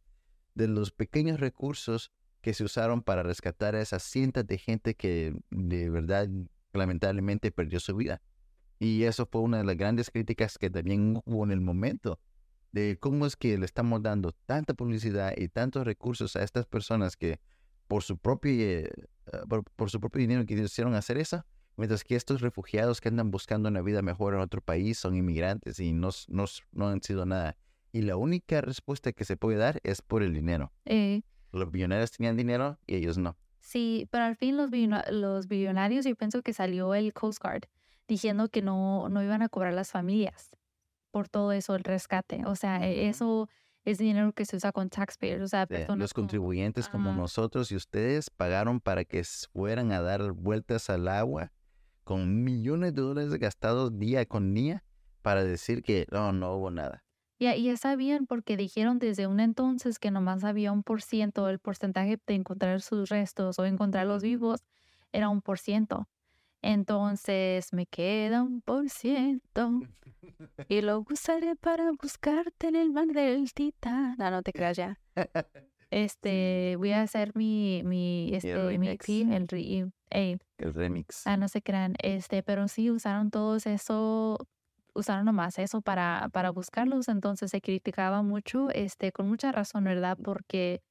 de 0.55 0.69
los 0.69 0.93
pequeños 0.93 1.41
recursos 1.41 2.09
que 2.39 2.53
se 2.53 2.63
usaron 2.63 3.01
para 3.01 3.21
rescatar 3.21 3.75
a 3.75 3.81
esas 3.81 4.01
cientos 4.01 4.47
de 4.47 4.57
gente 4.57 4.95
que 4.95 5.35
de 5.49 5.89
verdad 5.89 6.29
lamentablemente 6.71 7.51
perdió 7.51 7.81
su 7.81 7.97
vida. 7.97 8.21
Y 8.79 9.03
eso 9.03 9.27
fue 9.29 9.41
una 9.41 9.57
de 9.57 9.65
las 9.65 9.75
grandes 9.75 10.09
críticas 10.09 10.57
que 10.57 10.69
también 10.69 11.21
hubo 11.25 11.43
en 11.43 11.51
el 11.51 11.59
momento 11.59 12.17
de 12.71 12.97
cómo 12.97 13.25
es 13.25 13.35
que 13.35 13.57
le 13.57 13.65
estamos 13.65 14.01
dando 14.01 14.31
tanta 14.45 14.73
publicidad 14.73 15.33
y 15.35 15.49
tantos 15.49 15.83
recursos 15.85 16.37
a 16.37 16.43
estas 16.43 16.65
personas 16.65 17.17
que 17.17 17.41
por 17.89 18.03
su 18.03 18.17
propio, 18.17 18.53
eh, 18.53 18.89
por, 19.75 19.89
su 19.89 19.99
propio 19.99 20.21
dinero 20.21 20.45
quisieron 20.45 20.95
hacer 20.95 21.17
eso, 21.17 21.45
mientras 21.77 22.03
que 22.03 22.15
estos 22.15 22.41
refugiados 22.41 23.01
que 23.01 23.09
andan 23.09 23.31
buscando 23.31 23.69
una 23.69 23.81
vida 23.81 24.01
mejor 24.01 24.33
en 24.33 24.41
otro 24.41 24.61
país 24.61 24.97
son 24.97 25.15
inmigrantes 25.15 25.79
y 25.79 25.93
no, 25.93 26.09
no, 26.27 26.45
no 26.71 26.87
han 26.87 27.01
sido 27.01 27.25
nada 27.25 27.57
y 27.91 28.01
la 28.01 28.15
única 28.15 28.61
respuesta 28.61 29.11
que 29.11 29.25
se 29.25 29.37
puede 29.37 29.57
dar 29.57 29.79
es 29.83 30.01
por 30.01 30.23
el 30.23 30.33
dinero. 30.33 30.71
Eh. 30.85 31.21
los 31.51 31.69
billonarios 31.71 32.11
tenían 32.11 32.37
dinero 32.37 32.79
y 32.87 32.95
ellos 32.95 33.17
no. 33.17 33.37
Sí, 33.59 34.07
pero 34.11 34.23
al 34.25 34.35
fin 34.35 34.57
los, 34.57 34.71
los 35.11 35.47
billonarios, 35.47 36.05
yo 36.05 36.15
pienso 36.15 36.41
que 36.41 36.53
salió 36.53 36.95
el 36.95 37.13
Coast 37.13 37.41
Guard 37.41 37.63
diciendo 38.07 38.49
que 38.49 38.61
no, 38.61 39.09
no 39.09 39.23
iban 39.23 39.41
a 39.41 39.49
cobrar 39.49 39.73
las 39.73 39.91
familias 39.91 40.51
por 41.11 41.27
todo 41.27 41.51
eso, 41.51 41.75
el 41.75 41.83
rescate. 41.83 42.43
O 42.45 42.55
sea, 42.55 42.87
e, 42.87 43.07
eso 43.07 43.49
es 43.83 43.97
dinero 43.97 44.31
que 44.31 44.45
se 44.45 44.55
usa 44.55 44.71
con 44.71 44.89
taxpayers, 44.89 45.43
o 45.43 45.47
sea, 45.47 45.67
Los 45.95 46.13
contribuyentes 46.13 46.87
como 46.87 47.13
nosotros 47.13 47.71
y 47.71 47.75
ustedes 47.75 48.29
pagaron 48.29 48.79
para 48.79 49.05
que 49.05 49.23
fueran 49.51 49.91
a 49.91 50.01
dar 50.01 50.31
vueltas 50.31 50.89
al 50.89 51.07
agua 51.07 51.51
con 52.03 52.43
millones 52.43 52.93
de 52.95 53.01
dólares 53.01 53.33
gastados 53.35 53.97
día 53.97 54.25
con 54.25 54.53
día 54.53 54.83
para 55.21 55.43
decir 55.43 55.83
que 55.83 56.07
no, 56.11 56.31
no 56.33 56.55
hubo 56.55 56.71
nada. 56.71 57.03
Ya, 57.39 57.55
ya 57.55 57.75
sabían 57.75 58.27
porque 58.27 58.55
dijeron 58.55 58.99
desde 58.99 59.25
un 59.25 59.39
entonces 59.39 59.97
que 59.97 60.11
nomás 60.11 60.43
había 60.43 60.71
un 60.71 60.83
por 60.83 61.01
ciento, 61.01 61.49
el 61.49 61.59
porcentaje 61.59 62.19
de 62.27 62.35
encontrar 62.35 62.81
sus 62.81 63.09
restos 63.09 63.57
o 63.57 63.65
encontrarlos 63.65 64.21
vivos 64.21 64.63
era 65.11 65.29
un 65.29 65.41
por 65.41 65.57
ciento. 65.57 66.07
Entonces 66.61 67.73
me 67.73 67.87
queda 67.87 68.43
un 68.43 68.61
por 68.61 68.89
ciento 68.89 69.79
y 70.69 70.81
lo 70.81 71.03
usaré 71.09 71.55
para 71.55 71.91
buscarte 71.91 72.67
en 72.67 72.75
el 72.75 72.91
mar 72.91 73.07
del 73.07 73.51
Titán. 73.53 74.15
No, 74.19 74.29
no 74.29 74.43
te 74.43 74.53
creas 74.53 74.77
ya. 74.77 74.99
Este, 75.91 76.75
voy 76.77 76.91
a 76.93 77.01
hacer 77.01 77.31
mi, 77.35 77.81
mi, 77.83 78.31
este, 78.33 78.55
mi 78.55 78.87
remix. 78.87 79.09
EP, 79.09 79.35
el, 79.35 79.47
re- 79.47 80.39
El 80.57 80.73
remix. 80.73 81.27
Ah, 81.27 81.37
no 81.37 81.47
se 81.49 81.61
crean, 81.61 81.95
este, 82.01 82.43
pero 82.43 82.67
sí 82.69 82.89
usaron 82.89 83.29
todos 83.29 83.67
eso, 83.67 84.37
usaron 84.93 85.25
nomás 85.25 85.59
eso 85.59 85.81
para, 85.81 86.29
para 86.31 86.49
buscarlos, 86.51 87.09
entonces 87.09 87.51
se 87.51 87.61
criticaba 87.61 88.21
mucho, 88.23 88.69
este, 88.71 89.11
con 89.11 89.27
mucha 89.27 89.51
razón, 89.51 89.83
¿verdad? 89.83 90.17
Porque 90.23 90.81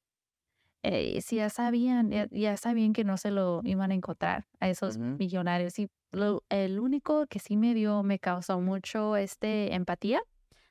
eh, 0.83 1.19
si 1.21 1.37
ya 1.37 1.49
sabían, 1.49 2.09
ya, 2.11 2.27
ya 2.31 2.55
sabían 2.57 2.93
que 2.93 3.03
no 3.03 3.17
se 3.17 3.31
lo 3.31 3.61
iban 3.63 3.91
a 3.91 3.95
encontrar 3.95 4.45
a 4.59 4.69
esos 4.69 4.97
millonarios. 5.17 5.77
Y 5.79 5.89
lo, 6.11 6.43
el 6.49 6.79
único 6.79 7.25
que 7.27 7.39
sí 7.39 7.57
me 7.57 7.73
dio, 7.73 8.03
me 8.03 8.19
causó 8.19 8.59
mucho 8.61 9.15
este 9.15 9.73
empatía 9.75 10.21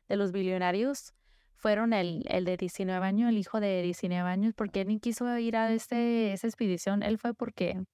de 0.09 0.17
los 0.17 0.33
billonarios 0.33 1.15
fueron 1.61 1.93
el, 1.93 2.25
el 2.29 2.45
de 2.45 2.57
19 2.57 3.07
años, 3.07 3.29
el 3.29 3.39
hijo 3.39 3.61
de 3.61 3.83
19 3.83 4.29
años, 4.29 4.55
porque 4.57 4.81
él 4.83 4.89
ni 4.89 4.99
quiso 4.99 5.37
ir 5.39 5.57
a 5.57 5.73
este, 5.73 6.33
esa 6.33 6.47
expedición, 6.47 7.03
él 7.03 7.19
fue 7.19 7.35
porque 7.35 7.85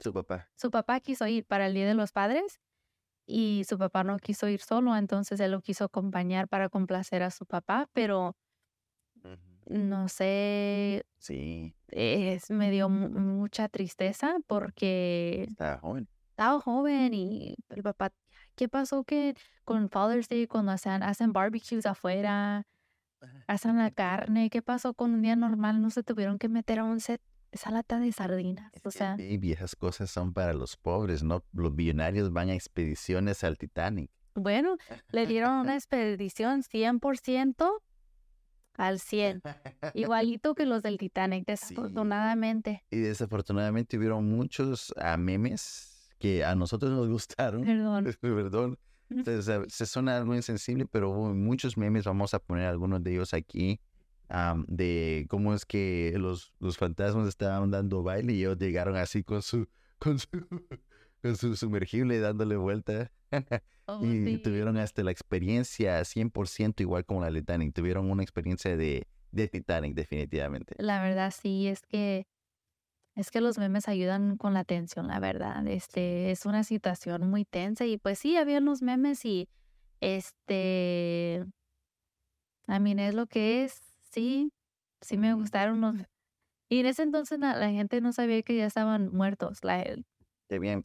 Su 0.00 0.12
papá. 0.12 0.48
su 0.56 0.70
papá 0.70 1.00
quiso 1.00 1.26
ir 1.26 1.44
para 1.46 1.66
el 1.66 1.74
Día 1.74 1.86
de 1.86 1.94
los 1.94 2.12
Padres 2.12 2.58
y 3.26 3.64
su 3.68 3.78
papá 3.78 4.04
no 4.04 4.18
quiso 4.18 4.48
ir 4.48 4.60
solo, 4.60 4.96
entonces 4.96 5.40
él 5.40 5.50
lo 5.52 5.60
quiso 5.62 5.84
acompañar 5.84 6.48
para 6.48 6.68
complacer 6.68 7.22
a 7.22 7.30
su 7.30 7.46
papá, 7.46 7.88
pero 7.92 8.36
no 9.68 10.08
sé, 10.08 11.04
Sí, 11.18 11.74
es, 11.88 12.50
me 12.50 12.70
dio 12.70 12.88
mu- 12.88 13.08
mucha 13.08 13.68
tristeza 13.68 14.36
porque 14.46 15.46
estaba 15.48 15.78
joven. 15.78 16.08
estaba 16.30 16.60
joven 16.60 17.14
y 17.14 17.56
el 17.70 17.82
papá, 17.82 18.12
¿qué 18.54 18.68
pasó 18.68 19.02
que 19.02 19.34
con 19.64 19.88
Father's 19.90 20.28
Day 20.28 20.46
cuando 20.46 20.70
hacen, 20.72 21.02
hacen 21.02 21.32
barbecues 21.32 21.84
afuera, 21.86 22.62
hacen 23.46 23.76
la 23.76 23.90
carne, 23.90 24.50
qué 24.50 24.62
pasó 24.62 24.94
con 24.94 25.14
un 25.14 25.22
día 25.22 25.36
normal? 25.36 25.80
No 25.80 25.90
se 25.90 26.02
tuvieron 26.02 26.38
que 26.38 26.48
meter 26.48 26.80
a 26.80 26.84
un 26.84 27.00
set 27.00 27.20
esa 27.52 27.70
lata 27.70 27.98
de 27.98 28.12
sardinas, 28.12 28.70
o 28.84 28.90
sea, 28.90 29.16
baby, 29.16 29.52
esas 29.52 29.76
cosas 29.76 30.10
son 30.10 30.34
para 30.34 30.52
los 30.52 30.76
pobres, 30.76 31.22
¿no? 31.22 31.42
Los 31.52 31.74
billonarios 31.74 32.32
van 32.32 32.50
a 32.50 32.54
expediciones 32.54 33.44
al 33.44 33.56
Titanic. 33.56 34.10
bueno, 34.34 34.76
le 35.10 35.26
dieron 35.26 35.52
una 35.52 35.74
expedición 35.74 36.62
100% 36.62 37.80
al 38.76 39.00
100. 39.00 39.42
Igualito 39.94 40.54
que 40.54 40.66
los 40.66 40.82
del 40.82 40.98
Titanic, 40.98 41.46
desafortunadamente. 41.46 42.84
Y 42.90 42.98
desafortunadamente 42.98 43.96
hubieron 43.96 44.28
muchos 44.28 44.92
ah, 44.98 45.16
memes 45.16 46.10
que 46.18 46.44
a 46.44 46.54
nosotros 46.54 46.90
nos 46.90 47.08
gustaron. 47.08 47.64
Perdón. 47.64 48.04
Perdón. 48.20 48.78
Ujú. 49.10 49.22
Se, 49.68 49.86
suena 49.86 50.16
algo 50.16 50.34
insensible, 50.34 50.86
pero 50.86 51.10
hubo 51.10 51.34
muchos 51.34 51.76
memes. 51.76 52.04
Vamos 52.04 52.34
a 52.34 52.38
poner 52.40 52.66
algunos 52.66 53.02
de 53.02 53.12
ellos 53.12 53.34
aquí. 53.34 53.80
am, 54.28 54.64
de 54.68 55.26
cómo 55.28 55.54
es 55.54 55.64
que 55.66 56.14
los, 56.18 56.52
los 56.60 56.76
fantasmas 56.78 57.28
estaban 57.28 57.70
dando 57.70 58.02
baile 58.02 58.32
y 58.32 58.40
ellos 58.40 58.58
llegaron 58.58 58.96
así 58.96 59.22
con 59.22 59.42
su, 59.42 59.68
con 59.98 60.18
su, 60.18 60.28
con 61.22 61.36
su 61.36 61.56
sumergible 61.56 62.18
dándole 62.20 62.56
vuelta. 62.56 63.10
Oh, 63.88 64.02
Y 64.04 64.24
sí. 64.24 64.38
tuvieron 64.38 64.78
hasta 64.78 65.04
la 65.04 65.12
experiencia 65.12 66.04
100% 66.04 66.82
igual 66.82 67.04
como 67.04 67.20
la 67.20 67.30
Titanic. 67.30 67.72
Tuvieron 67.72 68.10
una 68.10 68.24
experiencia 68.24 68.76
de, 68.76 69.06
de 69.30 69.46
Titanic, 69.46 69.94
definitivamente. 69.94 70.74
La 70.78 71.00
verdad 71.02 71.32
sí, 71.32 71.68
es 71.68 71.82
que 71.82 72.26
es 73.16 73.30
que 73.30 73.40
los 73.40 73.58
memes 73.58 73.88
ayudan 73.88 74.36
con 74.36 74.52
la 74.54 74.64
tensión, 74.64 75.08
la 75.08 75.18
verdad. 75.18 75.66
Este 75.66 76.30
es 76.30 76.44
una 76.44 76.62
situación 76.64 77.28
muy 77.28 77.44
tensa 77.46 77.86
y 77.86 77.96
pues 77.96 78.18
sí, 78.18 78.36
había 78.36 78.60
los 78.60 78.82
memes 78.82 79.24
y 79.24 79.48
este 80.00 81.46
a 82.68 82.78
mí 82.78 82.94
es 82.98 83.14
lo 83.14 83.26
que 83.26 83.64
es, 83.64 83.80
sí, 84.10 84.52
sí 85.00 85.16
me 85.16 85.32
gustaron 85.32 85.80
los 85.80 85.94
y 86.68 86.80
en 86.80 86.86
ese 86.86 87.02
entonces 87.02 87.38
la, 87.38 87.56
la 87.56 87.70
gente 87.70 88.00
no 88.02 88.12
sabía 88.12 88.42
que 88.42 88.56
ya 88.56 88.66
estaban 88.66 89.08
muertos. 89.12 89.64
La, 89.64 89.82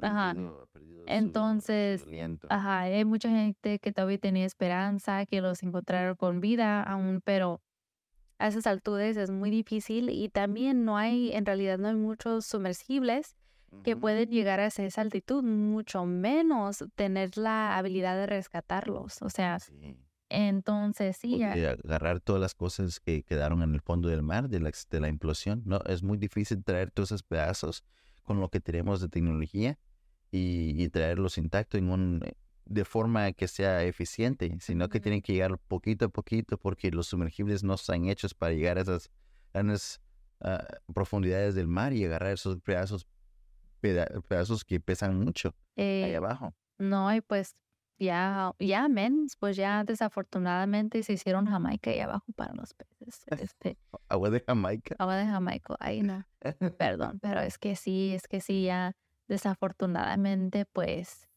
Ajá. 0.01 0.33
perdido, 0.71 1.03
Entonces, 1.07 2.01
su. 2.01 2.47
Ajá, 2.49 2.79
hay 2.81 3.05
mucha 3.05 3.29
gente 3.29 3.79
que 3.79 3.91
todavía 3.91 4.17
tenía 4.17 4.45
esperanza, 4.45 5.25
que 5.25 5.41
los 5.41 5.61
encontraron 5.63 6.15
con 6.15 6.39
vida 6.39 6.81
aún, 6.81 7.21
pero 7.23 7.61
a 8.41 8.47
esas 8.47 8.67
alturas 8.67 9.15
es 9.17 9.29
muy 9.29 9.49
difícil 9.51 10.09
y 10.09 10.29
también 10.29 10.83
no 10.85 10.97
hay, 10.97 11.31
en 11.33 11.45
realidad 11.45 11.77
no 11.77 11.87
hay 11.89 11.95
muchos 11.95 12.45
sumergibles 12.45 13.35
que 13.83 13.95
pueden 13.95 14.29
llegar 14.29 14.59
a 14.59 14.65
esa 14.65 15.01
altitud, 15.01 15.43
mucho 15.43 16.05
menos 16.05 16.83
tener 16.95 17.37
la 17.37 17.77
habilidad 17.77 18.17
de 18.17 18.25
rescatarlos. 18.25 19.21
O 19.21 19.29
sea, 19.29 19.59
Sí. 19.59 19.95
entonces 20.29 21.17
sí, 21.17 21.37
ya- 21.39 21.71
agarrar 21.83 22.19
todas 22.19 22.41
las 22.41 22.53
cosas 22.53 22.99
que 22.99 23.23
quedaron 23.23 23.61
en 23.63 23.73
el 23.73 23.81
fondo 23.81 24.09
del 24.09 24.23
mar 24.23 24.49
de 24.49 24.59
la, 24.59 24.71
de 24.89 24.99
la 24.99 25.07
implosión, 25.07 25.61
no, 25.65 25.79
es 25.85 26.03
muy 26.03 26.17
difícil 26.17 26.63
traer 26.63 26.91
todos 26.91 27.09
esos 27.11 27.23
pedazos 27.23 27.83
con 28.23 28.39
lo 28.39 28.49
que 28.49 28.59
tenemos 28.59 29.01
de 29.01 29.09
tecnología 29.09 29.77
y, 30.31 30.81
y 30.81 30.89
traerlos 30.89 31.37
intactos 31.37 31.79
en 31.79 31.89
un, 31.89 32.23
de 32.65 32.85
forma 32.85 33.31
que 33.33 33.47
sea 33.47 33.83
eficiente, 33.83 34.55
sino 34.59 34.87
que 34.89 34.99
tienen 34.99 35.21
que 35.21 35.33
llegar 35.33 35.57
poquito 35.57 36.05
a 36.05 36.09
poquito 36.09 36.57
porque 36.57 36.91
los 36.91 37.07
sumergibles 37.07 37.63
no 37.63 37.73
están 37.75 38.05
hechos 38.07 38.33
para 38.33 38.53
llegar 38.53 38.77
a 38.77 38.81
esas 38.81 39.09
grandes 39.53 39.99
ah, 40.41 40.65
profundidades 40.93 41.55
del 41.55 41.67
mar 41.67 41.93
y 41.93 42.05
agarrar 42.05 42.31
esos 42.33 42.59
pedazos, 42.61 43.07
peda- 43.81 44.07
pedazos 44.27 44.63
que 44.63 44.79
pesan 44.79 45.17
mucho 45.19 45.55
ahí 45.75 46.11
eh, 46.11 46.15
abajo. 46.15 46.53
no, 46.77 47.13
y 47.13 47.21
pues 47.21 47.55
ya, 47.99 48.51
ya, 48.59 48.87
men, 48.87 49.27
pues 49.39 49.55
ya 49.57 49.83
desafortunadamente 49.83 51.03
se 51.03 51.13
hicieron 51.13 51.45
Jamaica 51.45 51.91
ahí 51.91 51.99
abajo 51.99 52.25
para 52.35 52.53
los 52.55 52.73
peces. 52.73 53.23
Este, 53.39 53.77
Agua 54.09 54.29
de 54.29 54.39
Jamaica. 54.47 54.95
agua 54.97 55.15
de 55.17 55.25
Jamaica, 55.25 55.75
ahí 55.79 56.01
no. 56.01 56.25
Perdón, 56.77 57.19
pero 57.21 57.41
es 57.41 57.57
que 57.57 57.75
sí, 57.75 58.13
es 58.15 58.27
que 58.27 58.39
sí, 58.41 58.63
ya 58.65 58.93
desafortunadamente, 59.27 60.65
pues, 60.65 61.29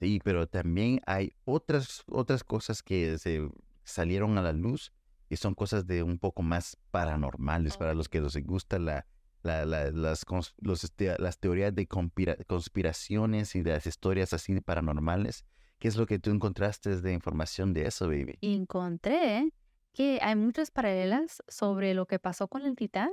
Sí, 0.00 0.20
pero 0.22 0.46
también 0.46 1.00
hay 1.06 1.32
otras, 1.44 2.02
otras 2.06 2.44
cosas 2.44 2.82
que 2.82 3.18
se 3.18 3.48
salieron 3.84 4.36
a 4.38 4.42
la 4.42 4.52
luz 4.52 4.92
y 5.28 5.36
son 5.36 5.54
cosas 5.54 5.86
de 5.86 6.02
un 6.02 6.18
poco 6.18 6.42
más 6.42 6.76
paranormales 6.90 7.76
para 7.76 7.94
los 7.94 8.08
que 8.08 8.20
les 8.20 8.36
gusta 8.44 8.78
la, 8.78 9.06
la- 9.42 9.64
la- 9.64 9.90
las, 9.90 10.24
los, 10.58 10.84
este, 10.84 11.16
las 11.18 11.38
teorías 11.38 11.74
de 11.74 11.86
conspira- 11.88 12.36
conspiraciones 12.46 13.54
y 13.56 13.62
de 13.62 13.72
las 13.72 13.86
historias 13.86 14.32
así 14.32 14.60
paranormales. 14.60 15.44
¿Qué 15.78 15.88
es 15.88 15.96
lo 15.96 16.06
que 16.06 16.18
tú 16.18 16.30
encontraste 16.30 17.00
de 17.00 17.12
información 17.12 17.72
de 17.74 17.86
eso, 17.86 18.06
baby? 18.08 18.38
encontré 18.40 19.52
que 19.92 20.18
hay 20.22 20.36
muchas 20.36 20.70
paralelas 20.70 21.42
sobre 21.48 21.94
lo 21.94 22.06
que 22.06 22.18
pasó 22.18 22.48
con 22.48 22.62
el 22.66 22.76
Titan, 22.76 23.10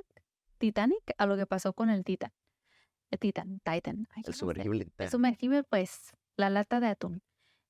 Titanic 0.58 1.14
a 1.18 1.26
lo 1.26 1.38
que 1.38 1.46
pasó 1.46 1.74
con 1.74 1.90
el 1.90 2.04
Titan. 2.04 2.32
El 3.12 3.20
Titan, 3.20 3.60
Titan. 3.64 4.08
ay, 4.12 4.24
El 4.26 4.28
no 4.28 4.34
sé. 4.34 4.40
sumergible. 4.40 4.88
El 4.98 5.10
sumergible, 5.10 5.64
pues, 5.64 6.12
la 6.38 6.50
lata 6.50 6.80
de 6.80 6.88
atún. 6.88 7.22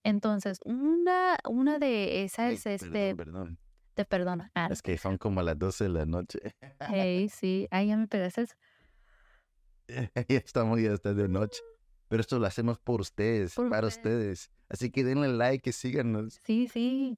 Entonces, 0.03 0.59
una, 0.65 1.37
una 1.49 1.79
de 1.79 2.23
esas, 2.23 2.65
este, 2.65 3.15
perdón, 3.15 3.17
perdón. 3.17 3.59
te 3.93 4.05
perdono. 4.05 4.49
Ah, 4.53 4.67
Es 4.71 4.81
que 4.81 4.97
son 4.97 5.17
como 5.17 5.41
las 5.41 5.57
12 5.57 5.85
de 5.85 5.89
la 5.89 6.05
noche. 6.05 6.39
hey, 6.79 7.29
sí, 7.29 7.67
ay, 7.71 7.87
ya 7.87 7.97
me 7.97 8.07
pegaste. 8.07 8.45
ya 10.27 10.37
estamos, 10.37 10.79
ya 10.81 10.91
está 10.93 11.13
de 11.13 11.27
noche. 11.27 11.61
Pero 12.09 12.21
esto 12.21 12.37
lo 12.39 12.45
hacemos 12.45 12.79
por 12.79 13.01
ustedes, 13.01 13.55
Por 13.55 13.69
para 13.69 13.87
ustedes. 13.87 14.41
ustedes. 14.43 14.51
Así 14.69 14.91
que 14.91 15.03
denle 15.03 15.29
like 15.29 15.69
y 15.69 15.73
síganos. 15.73 16.39
Sí, 16.43 16.67
sí. 16.67 17.17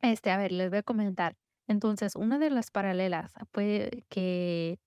Este, 0.00 0.30
a 0.30 0.36
ver, 0.38 0.52
les 0.52 0.70
voy 0.70 0.78
a 0.78 0.82
comentar. 0.82 1.36
Entonces, 1.68 2.16
una 2.16 2.38
de 2.38 2.50
las 2.50 2.70
paralelas 2.70 3.32
fue 3.52 4.04
que 4.08 4.78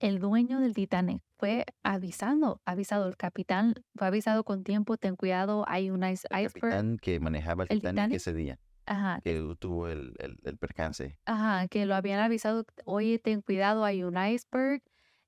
el 0.00 0.18
dueño 0.18 0.60
del 0.60 0.74
Titanic 0.74 1.22
fue 1.38 1.64
avisando, 1.82 2.60
avisado, 2.64 3.08
el 3.08 3.16
capitán 3.16 3.74
fue 3.96 4.06
avisado 4.08 4.44
con 4.44 4.64
tiempo, 4.64 4.96
ten 4.96 5.16
cuidado, 5.16 5.64
hay 5.68 5.90
un 5.90 6.04
ice, 6.04 6.26
El 6.30 6.46
iceberg. 6.46 6.60
capitán 6.62 6.98
que 6.98 7.20
manejaba 7.20 7.64
el, 7.64 7.68
¿El 7.70 7.78
Titanic, 7.78 7.94
Titanic? 7.96 8.16
ese 8.16 8.32
día, 8.34 8.58
Ajá, 8.86 9.20
que 9.22 9.54
tuvo 9.58 9.88
el, 9.88 10.14
el, 10.18 10.36
el 10.44 10.58
percance. 10.58 11.18
ajá, 11.26 11.68
que 11.68 11.86
lo 11.86 11.94
habían 11.94 12.20
avisado, 12.20 12.64
oye, 12.84 13.18
ten 13.18 13.40
cuidado, 13.42 13.84
hay 13.84 14.02
un 14.02 14.16
iceberg, 14.16 14.82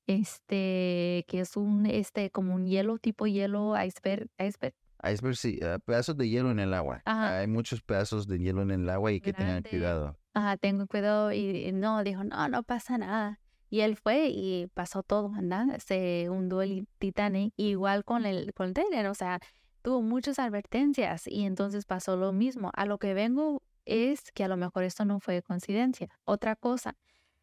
este, 0.07 1.25
que 1.29 1.41
es 1.41 1.57
un, 1.57 1.87
este, 1.87 2.31
como 2.31 2.55
un 2.55 2.67
hielo, 2.67 2.99
tipo 2.99 3.27
hielo, 3.27 3.75
iceberg, 3.83 4.29
iceberg, 4.39 4.75
Iceberg, 5.05 5.37
sí, 5.37 5.61
ah, 5.63 5.79
pedazos 5.85 6.17
de 6.17 6.29
hielo 6.29 6.51
en 6.51 6.59
el 6.59 6.73
agua. 6.73 7.03
Ajá. 7.05 7.39
Hay 7.41 7.47
muchos 7.47 7.83
pedazos 7.83 8.27
de 8.27 8.39
hielo 8.39 8.63
en 8.63 8.71
el 8.71 8.89
agua 8.89 9.13
y 9.13 9.21
que 9.21 9.33
tengan 9.35 9.63
cuidado. 9.63 10.19
Ajá, 10.33 10.57
tengo 10.57 10.87
cuidado 10.87 11.33
y 11.33 11.67
y 11.69 11.73
no, 11.73 12.03
dijo, 12.03 12.25
no, 12.25 12.49
no 12.49 12.63
pasa 12.63 12.97
nada. 12.99 13.39
Y 13.69 13.81
él 13.81 13.97
fue 13.97 14.29
y 14.29 14.69
pasó 14.75 15.03
todo, 15.03 15.31
¿verdad? 15.31 15.79
Se 15.85 16.29
hundió 16.31 16.63
el 16.63 16.87
Titanic, 16.99 17.53
igual 17.57 18.05
con 18.05 18.25
el, 18.25 18.55
con 18.55 18.69
el 18.69 18.75
Titanic, 18.75 19.11
o 19.11 19.15
sea, 19.15 19.41
tuvo 19.83 20.03
muchas 20.03 20.39
advertencias 20.39 21.27
y 21.27 21.45
entonces 21.45 21.85
pasó 21.85 22.17
lo 22.17 22.33
mismo. 22.33 22.71
A 22.75 22.87
lo 22.87 22.99
que 22.99 23.15
vengo 23.15 23.63
es 23.85 24.33
que 24.33 24.45
a 24.45 24.49
lo 24.49 24.57
mejor 24.57 24.85
esto 24.85 25.05
no 25.05 25.21
fue 25.21 25.43
coincidencia. 25.43 26.09
Otra 26.25 26.57
cosa, 26.57 26.97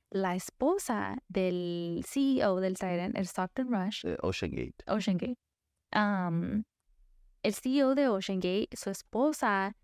la 0.09 0.35
esposa 0.35 1.17
del 1.27 2.03
CEO 2.07 2.59
del 2.59 2.75
Titan, 2.75 3.13
el 3.15 3.25
Stockton 3.25 3.71
Rush, 3.71 4.05
Ocean 4.21 4.51
Gate. 4.51 4.75
Ocean 4.87 5.17
Gate, 5.17 5.37
el 7.43 7.53
CEO 7.53 7.95
de 7.95 8.07
Ocean 8.07 8.39
Gate, 8.39 8.69
su 8.73 8.89
esposa, 8.89 9.75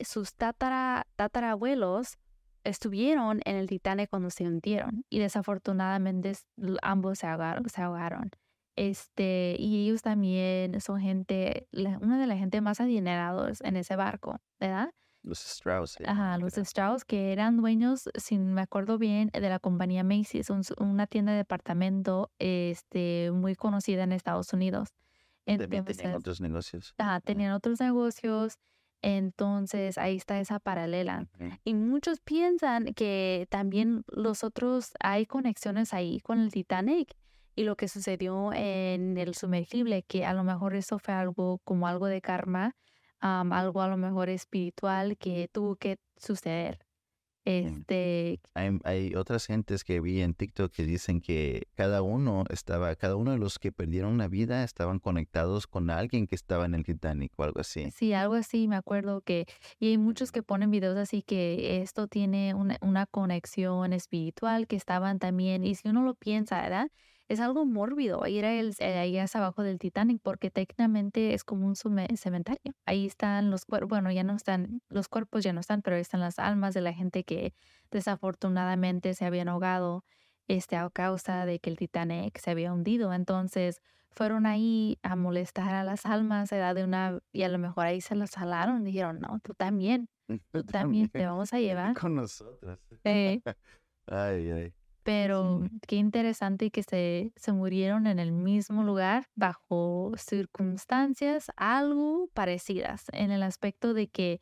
sus 0.00 0.34
tatara, 0.34 1.06
tatarabuelos 1.16 2.18
estuvieron 2.64 3.40
en 3.44 3.56
el 3.56 3.68
Titanic 3.68 4.10
cuando 4.10 4.30
se 4.30 4.44
hundieron 4.44 5.04
y 5.10 5.18
desafortunadamente 5.18 6.32
ambos 6.82 7.18
se 7.18 7.26
ahogaron. 7.26 7.68
Se 7.68 7.82
ahogaron. 7.82 8.30
Este, 8.76 9.56
y 9.58 9.84
ellos 9.84 10.02
también 10.02 10.80
son 10.80 11.00
gente, 11.00 11.68
una 11.72 12.18
de 12.18 12.26
las 12.26 12.38
gente 12.38 12.60
más 12.60 12.80
adinerados 12.80 13.60
en 13.60 13.76
ese 13.76 13.96
barco, 13.96 14.38
¿verdad? 14.58 14.90
Los 15.22 15.44
Strauss. 15.44 15.98
Ajá, 16.04 16.38
los 16.38 16.58
Strauss 16.58 17.04
que 17.04 17.32
eran 17.32 17.58
dueños, 17.58 18.08
si 18.16 18.38
me 18.38 18.60
acuerdo 18.60 18.98
bien, 18.98 19.30
de 19.32 19.48
la 19.48 19.60
compañía 19.60 20.02
Macy's, 20.02 20.50
una 20.78 21.06
tienda 21.06 21.32
de 21.32 21.38
departamento 21.38 22.32
este, 22.38 23.30
muy 23.32 23.54
conocida 23.54 24.02
en 24.02 24.12
Estados 24.12 24.52
Unidos. 24.52 24.88
También 25.44 25.84
tenían 25.84 26.14
otros 26.14 26.40
negocios. 26.40 26.94
Ajá, 26.98 27.20
tenían 27.20 27.52
otros 27.52 27.80
negocios. 27.80 28.58
Entonces 29.02 29.98
ahí 29.98 30.16
está 30.16 30.38
esa 30.40 30.60
paralela. 30.60 31.26
Y 31.64 31.74
muchos 31.74 32.20
piensan 32.20 32.94
que 32.94 33.46
también 33.50 34.04
los 34.06 34.44
otros 34.44 34.92
hay 35.00 35.26
conexiones 35.26 35.92
ahí 35.92 36.20
con 36.20 36.38
el 36.38 36.52
Titanic 36.52 37.14
y 37.54 37.64
lo 37.64 37.76
que 37.76 37.88
sucedió 37.88 38.52
en 38.52 39.18
el 39.18 39.34
sumergible, 39.34 40.04
que 40.04 40.24
a 40.24 40.32
lo 40.32 40.44
mejor 40.44 40.74
eso 40.76 40.98
fue 40.98 41.14
algo 41.14 41.58
como 41.64 41.86
algo 41.88 42.06
de 42.06 42.20
karma, 42.20 42.76
algo 43.20 43.82
a 43.82 43.88
lo 43.88 43.96
mejor 43.96 44.28
espiritual 44.30 45.18
que 45.18 45.48
tuvo 45.52 45.76
que 45.76 45.98
suceder. 46.16 46.78
Este. 47.44 48.40
Hay, 48.54 48.78
hay, 48.84 49.14
otras 49.16 49.46
gentes 49.46 49.82
que 49.82 50.00
vi 50.00 50.20
en 50.20 50.34
TikTok 50.34 50.70
que 50.70 50.84
dicen 50.84 51.20
que 51.20 51.66
cada 51.74 52.02
uno 52.02 52.44
estaba, 52.50 52.94
cada 52.94 53.16
uno 53.16 53.32
de 53.32 53.38
los 53.38 53.58
que 53.58 53.72
perdieron 53.72 54.16
la 54.18 54.28
vida 54.28 54.62
estaban 54.62 55.00
conectados 55.00 55.66
con 55.66 55.90
alguien 55.90 56.26
que 56.28 56.36
estaba 56.36 56.66
en 56.66 56.74
el 56.74 56.84
Titanic 56.84 57.32
o 57.36 57.42
algo 57.42 57.60
así. 57.60 57.90
Sí, 57.90 58.12
algo 58.12 58.34
así, 58.34 58.68
me 58.68 58.76
acuerdo 58.76 59.22
que, 59.22 59.46
y 59.80 59.88
hay 59.88 59.98
muchos 59.98 60.30
que 60.30 60.42
ponen 60.42 60.70
videos 60.70 60.96
así 60.96 61.22
que 61.22 61.82
esto 61.82 62.06
tiene 62.06 62.54
una, 62.54 62.78
una 62.80 63.06
conexión 63.06 63.92
espiritual, 63.92 64.68
que 64.68 64.76
estaban 64.76 65.18
también, 65.18 65.64
y 65.64 65.74
si 65.74 65.88
uno 65.88 66.02
lo 66.04 66.14
piensa, 66.14 66.62
¿verdad? 66.62 66.90
Es 67.32 67.40
algo 67.40 67.64
mórbido 67.64 68.26
ir 68.26 68.44
a 68.44 68.52
el, 68.52 68.74
eh, 68.78 68.98
ahí 68.98 69.18
abajo 69.18 69.62
del 69.62 69.78
Titanic 69.78 70.20
porque 70.22 70.50
técnicamente 70.50 71.32
es 71.32 71.44
como 71.44 71.66
un 71.66 71.76
cementerio. 71.76 72.74
Ahí 72.84 73.06
están 73.06 73.50
los 73.50 73.64
cuerpos, 73.64 73.88
bueno, 73.88 74.12
ya 74.12 74.22
no 74.22 74.34
están, 74.34 74.82
los 74.90 75.08
cuerpos 75.08 75.42
ya 75.42 75.54
no 75.54 75.60
están, 75.60 75.80
pero 75.80 75.96
ahí 75.96 76.02
están 76.02 76.20
las 76.20 76.38
almas 76.38 76.74
de 76.74 76.82
la 76.82 76.92
gente 76.92 77.24
que 77.24 77.54
desafortunadamente 77.90 79.14
se 79.14 79.24
habían 79.24 79.48
ahogado 79.48 80.04
este, 80.46 80.76
a 80.76 80.90
causa 80.90 81.46
de 81.46 81.58
que 81.58 81.70
el 81.70 81.78
Titanic 81.78 82.38
se 82.38 82.50
había 82.50 82.70
hundido. 82.70 83.14
Entonces 83.14 83.80
fueron 84.10 84.44
ahí 84.44 84.98
a 85.02 85.16
molestar 85.16 85.72
a 85.72 85.84
las 85.84 86.04
almas 86.04 86.52
edad 86.52 86.74
de 86.74 86.84
una 86.84 87.18
y 87.32 87.44
a 87.44 87.48
lo 87.48 87.58
mejor 87.58 87.86
ahí 87.86 88.02
se 88.02 88.14
las 88.14 88.32
jalaron. 88.32 88.84
Dijeron, 88.84 89.20
no, 89.20 89.40
tú 89.42 89.54
también, 89.54 90.10
tú 90.52 90.64
también 90.64 91.08
te 91.08 91.24
vamos 91.24 91.54
a 91.54 91.60
llevar. 91.60 91.94
Con 91.98 92.14
nosotros. 92.14 92.78
Eh. 93.04 93.40
ay, 94.06 94.50
ay. 94.50 94.74
Pero 95.02 95.62
qué 95.88 95.96
interesante 95.96 96.70
que 96.70 96.82
se, 96.82 97.32
se 97.36 97.52
murieron 97.52 98.06
en 98.06 98.18
el 98.18 98.30
mismo 98.30 98.84
lugar 98.84 99.28
bajo 99.34 100.12
circunstancias 100.16 101.50
algo 101.56 102.28
parecidas, 102.34 103.06
en 103.12 103.32
el 103.32 103.42
aspecto 103.42 103.94
de 103.94 104.08
que 104.08 104.40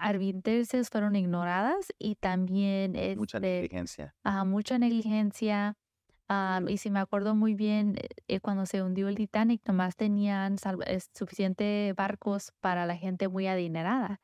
advertencias 0.00 0.88
fueron 0.90 1.14
ignoradas 1.14 1.92
y 1.98 2.16
también 2.16 2.92
mucha 3.16 3.38
este, 3.38 3.50
negligencia. 3.52 4.14
mucha 4.46 4.78
negligencia. 4.78 5.76
y 6.68 6.76
si 6.78 6.90
me 6.90 7.00
acuerdo 7.00 7.34
muy 7.34 7.54
bien, 7.54 7.96
eh, 8.28 8.40
cuando 8.40 8.66
se 8.66 8.82
hundió 8.82 9.08
el 9.08 9.16
Titanic, 9.16 9.62
nomás 9.66 9.96
tenían 9.96 10.56
suficientes 11.14 11.94
barcos 11.94 12.52
para 12.60 12.86
la 12.86 12.96
gente 12.96 13.28
muy 13.28 13.46
adinerada. 13.46 14.20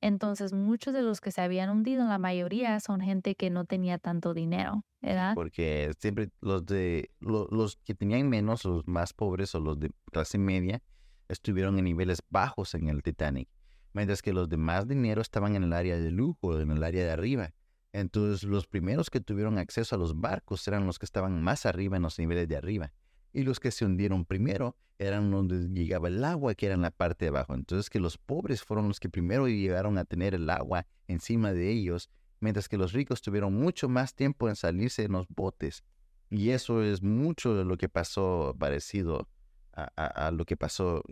Entonces, 0.00 0.52
muchos 0.52 0.92
de 0.92 1.02
los 1.02 1.20
que 1.20 1.32
se 1.32 1.40
habían 1.40 1.70
hundido, 1.70 2.06
la 2.06 2.18
mayoría 2.18 2.78
son 2.80 3.00
gente 3.00 3.34
que 3.34 3.50
no 3.50 3.64
tenía 3.64 3.98
tanto 3.98 4.34
dinero, 4.34 4.84
¿verdad? 5.00 5.34
Porque 5.34 5.92
siempre 5.98 6.30
los 6.40 6.66
de 6.66 7.10
los 7.20 7.76
que 7.84 7.94
tenían 7.94 8.28
menos, 8.28 8.64
los 8.64 8.86
más 8.86 9.12
pobres 9.12 9.54
o 9.54 9.60
los 9.60 9.80
de 9.80 9.90
clase 10.12 10.38
media, 10.38 10.82
estuvieron 11.28 11.78
en 11.78 11.84
niveles 11.84 12.22
bajos 12.28 12.74
en 12.74 12.88
el 12.88 13.02
Titanic, 13.02 13.48
mientras 13.94 14.22
que 14.22 14.32
los 14.32 14.48
de 14.48 14.58
más 14.58 14.86
dinero 14.86 15.22
estaban 15.22 15.56
en 15.56 15.64
el 15.64 15.72
área 15.72 15.96
de 15.96 16.10
lujo, 16.10 16.60
en 16.60 16.70
el 16.70 16.84
área 16.84 17.04
de 17.04 17.10
arriba. 17.10 17.54
Entonces, 17.92 18.42
los 18.44 18.66
primeros 18.66 19.08
que 19.08 19.20
tuvieron 19.20 19.58
acceso 19.58 19.96
a 19.96 19.98
los 19.98 20.20
barcos 20.20 20.68
eran 20.68 20.86
los 20.86 20.98
que 20.98 21.06
estaban 21.06 21.42
más 21.42 21.64
arriba 21.64 21.96
en 21.96 22.02
los 22.02 22.18
niveles 22.18 22.46
de 22.46 22.56
arriba 22.56 22.92
y 23.36 23.42
los 23.42 23.60
que 23.60 23.70
se 23.70 23.84
hundieron 23.84 24.24
primero 24.24 24.78
eran 24.98 25.30
donde 25.30 25.68
llegaba 25.68 26.08
el 26.08 26.24
agua, 26.24 26.54
que 26.54 26.64
era 26.66 26.74
en 26.74 26.80
la 26.80 26.90
parte 26.90 27.26
de 27.26 27.28
abajo. 27.28 27.52
Entonces 27.52 27.90
que 27.90 28.00
los 28.00 28.16
pobres 28.16 28.62
fueron 28.62 28.88
los 28.88 28.98
que 28.98 29.10
primero 29.10 29.46
llegaron 29.46 29.98
a 29.98 30.06
tener 30.06 30.34
el 30.34 30.48
agua 30.48 30.86
encima 31.06 31.52
de 31.52 31.70
ellos, 31.70 32.08
mientras 32.40 32.66
que 32.66 32.78
los 32.78 32.94
ricos 32.94 33.20
tuvieron 33.20 33.52
mucho 33.52 33.90
más 33.90 34.14
tiempo 34.14 34.48
en 34.48 34.56
salirse 34.56 35.04
en 35.04 35.12
los 35.12 35.26
botes. 35.28 35.84
Y 36.30 36.48
eso 36.48 36.82
es 36.82 37.02
mucho 37.02 37.54
de 37.54 37.66
lo 37.66 37.76
que 37.76 37.90
pasó 37.90 38.56
parecido 38.58 39.28
a, 39.74 40.30
lo 40.30 40.46
que 40.46 40.56
pasó 40.56 41.02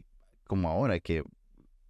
como 0.47 0.71
ahora, 0.71 0.99
que 1.01 1.25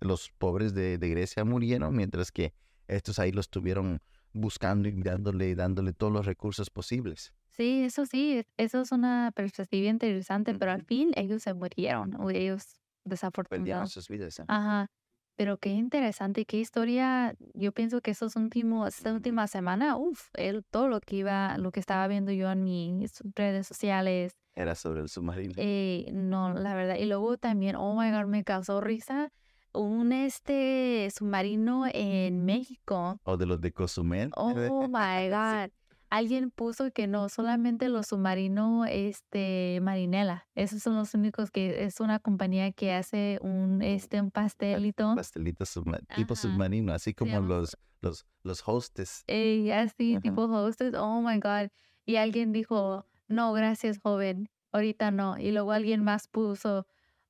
los 0.00 0.32
pobres 0.36 0.74
de, 0.74 0.98
Grecia 0.98 1.44
murieron, 1.44 1.94
mientras 1.94 2.32
que 2.32 2.52
estos 2.88 3.20
ahí 3.20 3.30
los 3.30 3.48
tuvieron 3.50 4.02
buscando 4.32 4.88
y 4.88 5.00
dándole, 5.00 5.54
dándole 5.54 5.92
todos 5.92 6.12
los 6.12 6.26
recursos 6.26 6.70
posibles. 6.70 7.32
Sí, 7.56 7.84
eso 7.84 8.04
sí, 8.04 8.44
eso 8.56 8.80
es 8.80 8.90
una 8.90 9.30
perspectiva 9.34 9.88
interesante, 9.88 10.54
pero 10.54 10.72
al 10.72 10.82
fin 10.82 11.12
ellos 11.14 11.42
se 11.42 11.54
murieron, 11.54 12.20
o 12.20 12.30
ellos 12.30 12.80
desafortunadamente. 13.04 13.90
sus 13.90 14.08
vidas. 14.08 14.40
¿eh? 14.40 14.44
Ajá. 14.48 14.90
Pero 15.36 15.58
qué 15.58 15.70
interesante, 15.70 16.44
qué 16.46 16.58
historia. 16.58 17.34
Yo 17.54 17.72
pienso 17.72 18.00
que 18.00 18.12
esos 18.12 18.36
últimos, 18.36 18.96
esta 18.96 19.12
última 19.12 19.46
semana, 19.48 19.96
uff, 19.96 20.30
todo 20.70 20.88
lo 20.88 21.00
que 21.00 21.16
iba, 21.16 21.58
lo 21.58 21.72
que 21.72 21.80
estaba 21.80 22.06
viendo 22.06 22.30
yo 22.30 22.50
en 22.50 22.62
mis 22.62 23.20
redes 23.34 23.66
sociales. 23.66 24.36
Era 24.54 24.76
sobre 24.76 25.00
el 25.00 25.08
submarino. 25.08 25.54
Eh, 25.56 26.08
no, 26.12 26.54
la 26.54 26.74
verdad. 26.74 26.96
Y 26.96 27.06
luego 27.06 27.36
también, 27.36 27.74
oh 27.74 28.00
my 28.00 28.12
god, 28.12 28.26
me 28.26 28.44
causó 28.44 28.80
risa 28.80 29.32
un 29.72 30.12
este 30.12 31.08
submarino 31.16 31.84
en 31.92 32.44
México. 32.44 33.18
O 33.24 33.36
de 33.36 33.46
los 33.46 33.60
de 33.60 33.72
Cozumel. 33.72 34.30
Oh 34.36 34.86
my 34.88 35.28
god 35.28 35.70
alguien 36.16 36.52
puso 36.52 36.92
que 36.92 37.08
no, 37.08 37.28
solamente 37.28 37.88
los 37.88 38.06
submarinos 38.06 38.86
este, 38.88 39.80
Marinela. 39.82 40.46
Esos 40.54 40.80
son 40.80 40.94
los 40.94 41.12
únicos 41.14 41.50
que 41.50 41.84
es 41.84 41.98
una 41.98 42.20
compañía 42.20 42.70
que 42.70 42.92
hace 42.92 43.40
un, 43.42 43.82
este, 43.82 44.20
un 44.20 44.30
pastelito. 44.30 45.14
Pastelito 45.16 45.64
tipo 46.14 46.36
submarino, 46.36 46.92
así 46.92 47.14
como 47.14 47.40
los, 47.40 47.76
los, 48.00 48.26
los 48.44 48.62
hostes. 48.64 49.24
Eh, 49.26 49.72
así, 49.72 50.18
tipo 50.22 50.42
hostes. 50.42 50.94
Oh 50.94 51.20
my 51.20 51.40
God. 51.40 51.70
Y 52.06 52.16
alguien 52.16 52.52
dijo, 52.52 53.06
no, 53.26 53.52
gracias, 53.52 53.98
joven. 53.98 54.48
Ahorita 54.70 55.10
no. 55.10 55.36
Y 55.36 55.50
luego 55.50 55.72
alguien 55.72 56.04
más 56.04 56.28
puso, 56.28 56.86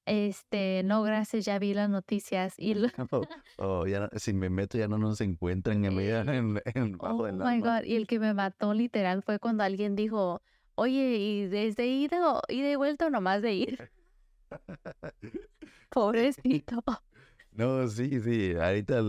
este, 0.07 0.83
no, 0.85 1.03
gracias, 1.03 1.45
ya 1.45 1.59
vi 1.59 1.75
las 1.75 1.89
noticias. 1.89 2.55
Y 2.59 2.75
oh, 3.59 3.87
ya, 3.87 4.11
si 4.17 4.33
me 4.33 4.51
meto 4.51 4.79
ya 4.79 4.89
no 4.89 4.99
nos 4.99 5.21
encuentran 5.21 5.85
en, 5.85 5.99
en, 6.29 6.63
en 6.75 6.99
bajo 6.99 7.25
oh 7.25 7.33
my 7.33 7.61
God. 7.61 7.85
Y 7.85 7.97
el 7.97 8.07
que 8.07 8.19
me 8.19 8.35
mató 8.35 8.75
literal 8.75 9.23
fue 9.23 9.39
cuando 9.39 9.65
alguien 9.65 9.97
dijo, 9.97 10.43
oye, 10.75 11.17
¿y 11.17 11.47
desde 11.47 11.87
ida, 11.87 12.41
ida 12.49 12.71
y 12.71 12.77
vuelta 12.77 13.07
o 13.07 13.11
nomás 13.11 13.43
de 13.43 13.55
ir? 13.55 13.91
Pobrecito. 15.91 16.83
No, 17.53 17.87
sí, 17.89 18.21
sí. 18.21 18.55
Ahorita 18.61 19.01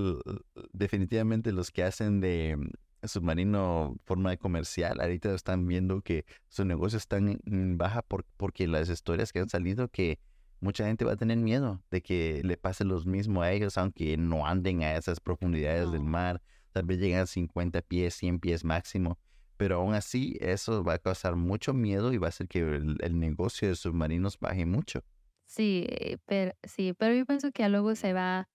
definitivamente 0.72 1.52
los 1.52 1.72
que 1.72 1.84
hacen 1.84 2.22
de 2.22 2.58
submarino 3.04 3.98
forma 4.06 4.32
de 4.32 4.38
comercial, 4.38 5.00
ahorita 5.00 5.34
están 5.34 5.68
viendo 5.68 6.02
que 6.02 6.26
su 6.48 6.66
negocio 6.66 6.98
está 6.98 7.18
en 7.18 7.78
baja 7.78 8.02
por, 8.02 8.26
porque 8.38 8.68
las 8.68 8.90
historias 8.90 9.32
que 9.32 9.40
han 9.40 9.50
salido 9.50 9.90
que 9.90 10.20
mucha 10.65 10.86
gente 10.86 11.06
va 11.06 11.13
a 11.13 11.15
tener 11.15 11.38
miedo 11.38 11.80
de 11.91 12.01
que 12.01 12.41
le 12.43 12.58
pase 12.58 12.84
lo 12.84 12.99
mismo 13.01 13.43
a 13.43 13.51
ellos, 13.51 13.78
aunque 13.78 14.17
no 14.17 14.47
anden 14.47 14.82
a 14.82 14.95
esas 14.95 15.19
profundidades 15.19 15.91
del 15.91 16.04
mar, 16.04 16.41
tal 16.71 16.86
vez 16.86 16.97
lleguen 16.97 17.19
a 17.19 17.28
50 17.28 17.84
pies, 17.84 18.15
100 18.15 18.39
pies 18.39 18.63
máximo, 18.65 19.19
pero 19.58 19.75
aún 19.78 19.93
así 19.93 20.38
eso 20.41 20.84
va 20.84 20.95
a 20.95 20.97
causar 20.97 21.36
mucho 21.36 21.73
miedo 21.73 22.12
y 22.12 22.17
va 22.17 22.28
a 22.28 22.30
hacer 22.30 22.47
que 22.47 22.60
el, 22.60 23.19
negocio 23.19 23.67
de 23.67 23.75
submarinos 23.75 24.39
baje 24.39 24.65
mucho. 24.65 25.04
Sí, 25.45 25.88
pero, 26.25 26.54
sí, 26.63 26.93
pero 26.97 27.13
yo 27.13 27.25
pienso 27.28 27.51
que 27.51 27.69
luego 27.69 27.93
se 27.95 28.13
va, 28.13 28.49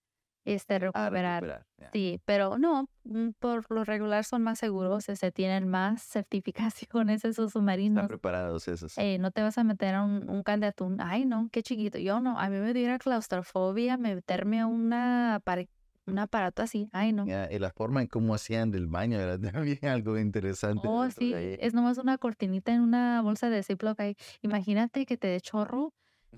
este, 0.54 0.74
Ah, 0.74 0.78
recuperar. 0.78 1.42
recuperar, 1.42 1.66
ya. 1.78 1.90
Sí, 1.92 2.20
pero 2.24 2.58
no, 2.58 2.88
mm, 3.04 3.30
por 3.38 3.64
lo 3.70 3.84
regular 3.84 4.24
son 4.24 4.42
más 4.42 4.58
seguros, 4.58 5.04
se 5.04 5.32
tienen 5.32 5.68
más 5.68 6.02
certificaciones 6.02 7.24
esos 7.24 7.46
Están 7.46 7.48
submarinos. 7.50 8.06
preparados 8.08 8.68
esos. 8.68 8.96
Eh, 8.98 9.18
no 9.18 9.30
te 9.30 9.42
vas 9.42 9.58
a 9.58 9.64
meter 9.64 9.94
a 9.94 10.02
un, 10.02 10.28
un 10.28 10.42
can 10.42 10.60
de 10.60 10.66
atún. 10.68 11.00
Ay, 11.00 11.24
no, 11.24 11.48
qué 11.52 11.62
chiquito. 11.62 11.98
Yo 11.98 12.20
no, 12.20 12.38
a 12.38 12.48
mí 12.48 12.58
me 12.58 12.72
diera 12.74 12.98
claustrofobia 12.98 13.96
meterme 13.96 14.60
a 14.60 14.66
una 14.66 15.40
un 16.06 16.18
aparato 16.18 16.62
así. 16.62 16.88
Ay, 16.92 17.12
no. 17.12 17.24
Ya, 17.26 17.48
y 17.50 17.58
la 17.58 17.70
forma 17.70 18.00
en 18.02 18.08
cómo 18.08 18.34
hacían 18.34 18.70
del 18.70 18.86
baño 18.88 19.18
era 19.18 19.38
también 19.78 19.78
algo 19.86 20.18
interesante. 20.18 20.86
Oh, 20.88 21.08
sí, 21.10 21.32
es 21.34 21.72
nomás 21.74 21.98
una 21.98 22.18
cortinita 22.18 22.72
en 22.72 22.80
una 22.80 23.22
bolsa 23.22 23.48
de 23.50 23.62
Ziploc 23.62 23.98
ahí. 24.00 24.16
Imagínate 24.42 25.06
que 25.06 25.16
te 25.16 25.28
dé 25.28 25.40
chorro, 25.40 25.94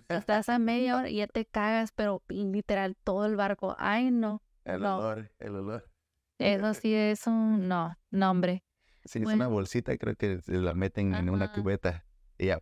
estás 0.08 0.48
a 0.48 0.58
media 0.58 0.96
hora 0.96 1.08
y 1.10 1.16
ya 1.16 1.26
te 1.26 1.44
cagas, 1.46 1.92
pero 1.92 2.22
literal 2.28 2.96
todo 3.02 3.26
el 3.26 3.36
barco. 3.36 3.76
Ay, 3.78 4.10
no. 4.10 4.42
El 4.64 4.82
no. 4.82 4.98
olor, 4.98 5.30
el 5.38 5.54
olor. 5.56 5.90
Eso 6.38 6.74
sí 6.74 6.94
es 6.94 7.26
un 7.26 7.68
no, 7.68 7.96
no, 8.10 8.30
hombre. 8.30 8.64
Sí, 9.04 9.18
es 9.18 9.24
Bueno. 9.24 9.36
una 9.36 9.48
bolsita, 9.48 9.96
creo 9.96 10.14
que 10.14 10.40
se 10.40 10.52
la 10.58 10.74
meten 10.74 11.14
en 11.14 11.28
una 11.30 11.52
cubeta 11.52 12.04
y 12.38 12.46
ya, 12.46 12.60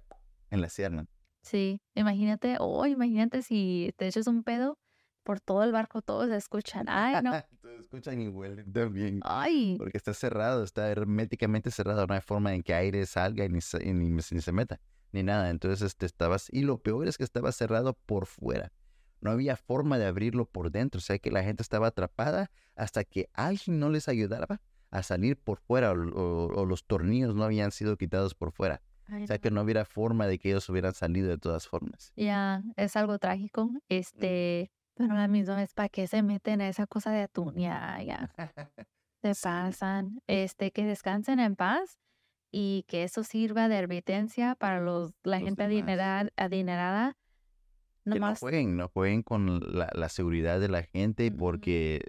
en 0.50 0.60
la 0.60 0.68
cierran. 0.68 1.08
Sí, 1.42 1.80
imagínate, 1.94 2.56
oh, 2.60 2.86
imagínate 2.86 3.42
si 3.42 3.92
te 3.96 4.06
echas 4.06 4.26
un 4.26 4.42
pedo 4.42 4.78
por 5.22 5.40
todo 5.40 5.64
el 5.64 5.72
barco, 5.72 6.02
todos 6.02 6.28
se 6.28 6.36
escuchan. 6.36 6.86
Ay, 6.88 7.22
no. 7.22 7.32
Entonces 7.50 7.80
escuchan 7.80 8.20
y 8.20 8.28
huelen 8.28 8.72
también. 8.72 9.20
Ay, 9.22 9.76
Porque 9.78 9.96
está 9.96 10.14
cerrado, 10.14 10.64
está 10.64 10.90
herméticamente 10.90 11.70
cerrado. 11.70 12.06
No 12.06 12.14
hay 12.14 12.20
forma 12.20 12.54
en 12.54 12.62
que 12.62 12.74
aire 12.74 13.04
salga 13.06 13.44
y 13.44 13.48
ni 13.48 13.60
se, 13.60 13.82
y 13.86 13.92
ni, 13.92 14.10
ni 14.10 14.22
se 14.22 14.52
meta, 14.52 14.80
ni 15.12 15.22
nada. 15.22 15.50
Entonces 15.50 15.82
este, 15.82 16.06
estabas, 16.06 16.48
y 16.52 16.62
lo 16.62 16.78
peor 16.78 17.08
es 17.08 17.18
que 17.18 17.24
estaba 17.24 17.52
cerrado 17.52 17.94
por 17.94 18.26
fuera. 18.26 18.72
No 19.20 19.30
había 19.30 19.56
forma 19.56 19.98
de 19.98 20.06
abrirlo 20.06 20.46
por 20.46 20.70
dentro. 20.70 20.98
O 20.98 21.02
sea 21.02 21.18
que 21.18 21.30
la 21.30 21.42
gente 21.42 21.62
estaba 21.62 21.88
atrapada 21.88 22.50
hasta 22.74 23.04
que 23.04 23.28
alguien 23.34 23.78
no 23.78 23.90
les 23.90 24.08
ayudaba 24.08 24.60
a 24.90 25.02
salir 25.02 25.36
por 25.38 25.58
fuera 25.60 25.92
o, 25.92 25.94
o- 25.94 26.46
o 26.60 26.64
los 26.66 26.84
tornillos 26.86 27.34
no 27.34 27.44
habían 27.44 27.70
sido 27.70 27.96
quitados 27.96 28.34
por 28.34 28.50
fuera. 28.52 28.80
ay, 29.06 29.24
O 29.24 29.26
sea 29.26 29.38
que 29.38 29.50
no 29.50 29.60
hubiera 29.62 29.84
forma 29.84 30.26
de 30.26 30.38
que 30.38 30.48
ellos 30.50 30.68
hubieran 30.68 30.94
salido 30.94 31.28
de 31.28 31.38
todas 31.38 31.68
formas. 31.68 32.12
Ya, 32.16 32.62
es 32.76 32.96
algo 32.96 33.18
trágico. 33.18 33.70
Este, 33.88 34.70
pero 34.94 35.14
la 35.14 35.28
misma 35.28 35.56
vez, 35.56 35.74
¿para 35.74 35.88
qué 35.90 36.06
se 36.06 36.22
meten 36.22 36.60
a 36.60 36.68
esa 36.68 36.86
cosa 36.86 37.10
de 37.12 37.22
atún? 37.22 37.54
Ya, 37.56 38.02
ya, 38.02 38.32
se 39.22 39.34
pasan. 39.42 40.20
Este, 40.26 40.70
que 40.72 40.84
descansen 40.84 41.40
en 41.40 41.56
paz 41.56 41.98
y 42.52 42.84
que 42.88 43.04
eso 43.04 43.24
sirva 43.24 43.68
de 43.68 43.76
advertencia 43.78 44.54
para 44.56 44.80
los, 44.80 45.12
la 45.24 45.40
Los 45.40 45.46
gente 45.46 45.62
adinerada, 45.64 46.28
adinerada. 46.36 47.16
Que 48.10 48.20
no 48.20 48.20
Nomás, 48.20 48.40
jueguen, 48.40 48.76
no 48.76 48.88
jueguen 48.88 49.22
con 49.22 49.60
la, 49.78 49.88
la 49.94 50.08
seguridad 50.08 50.60
de 50.60 50.68
la 50.68 50.82
gente 50.82 51.30
porque 51.30 52.00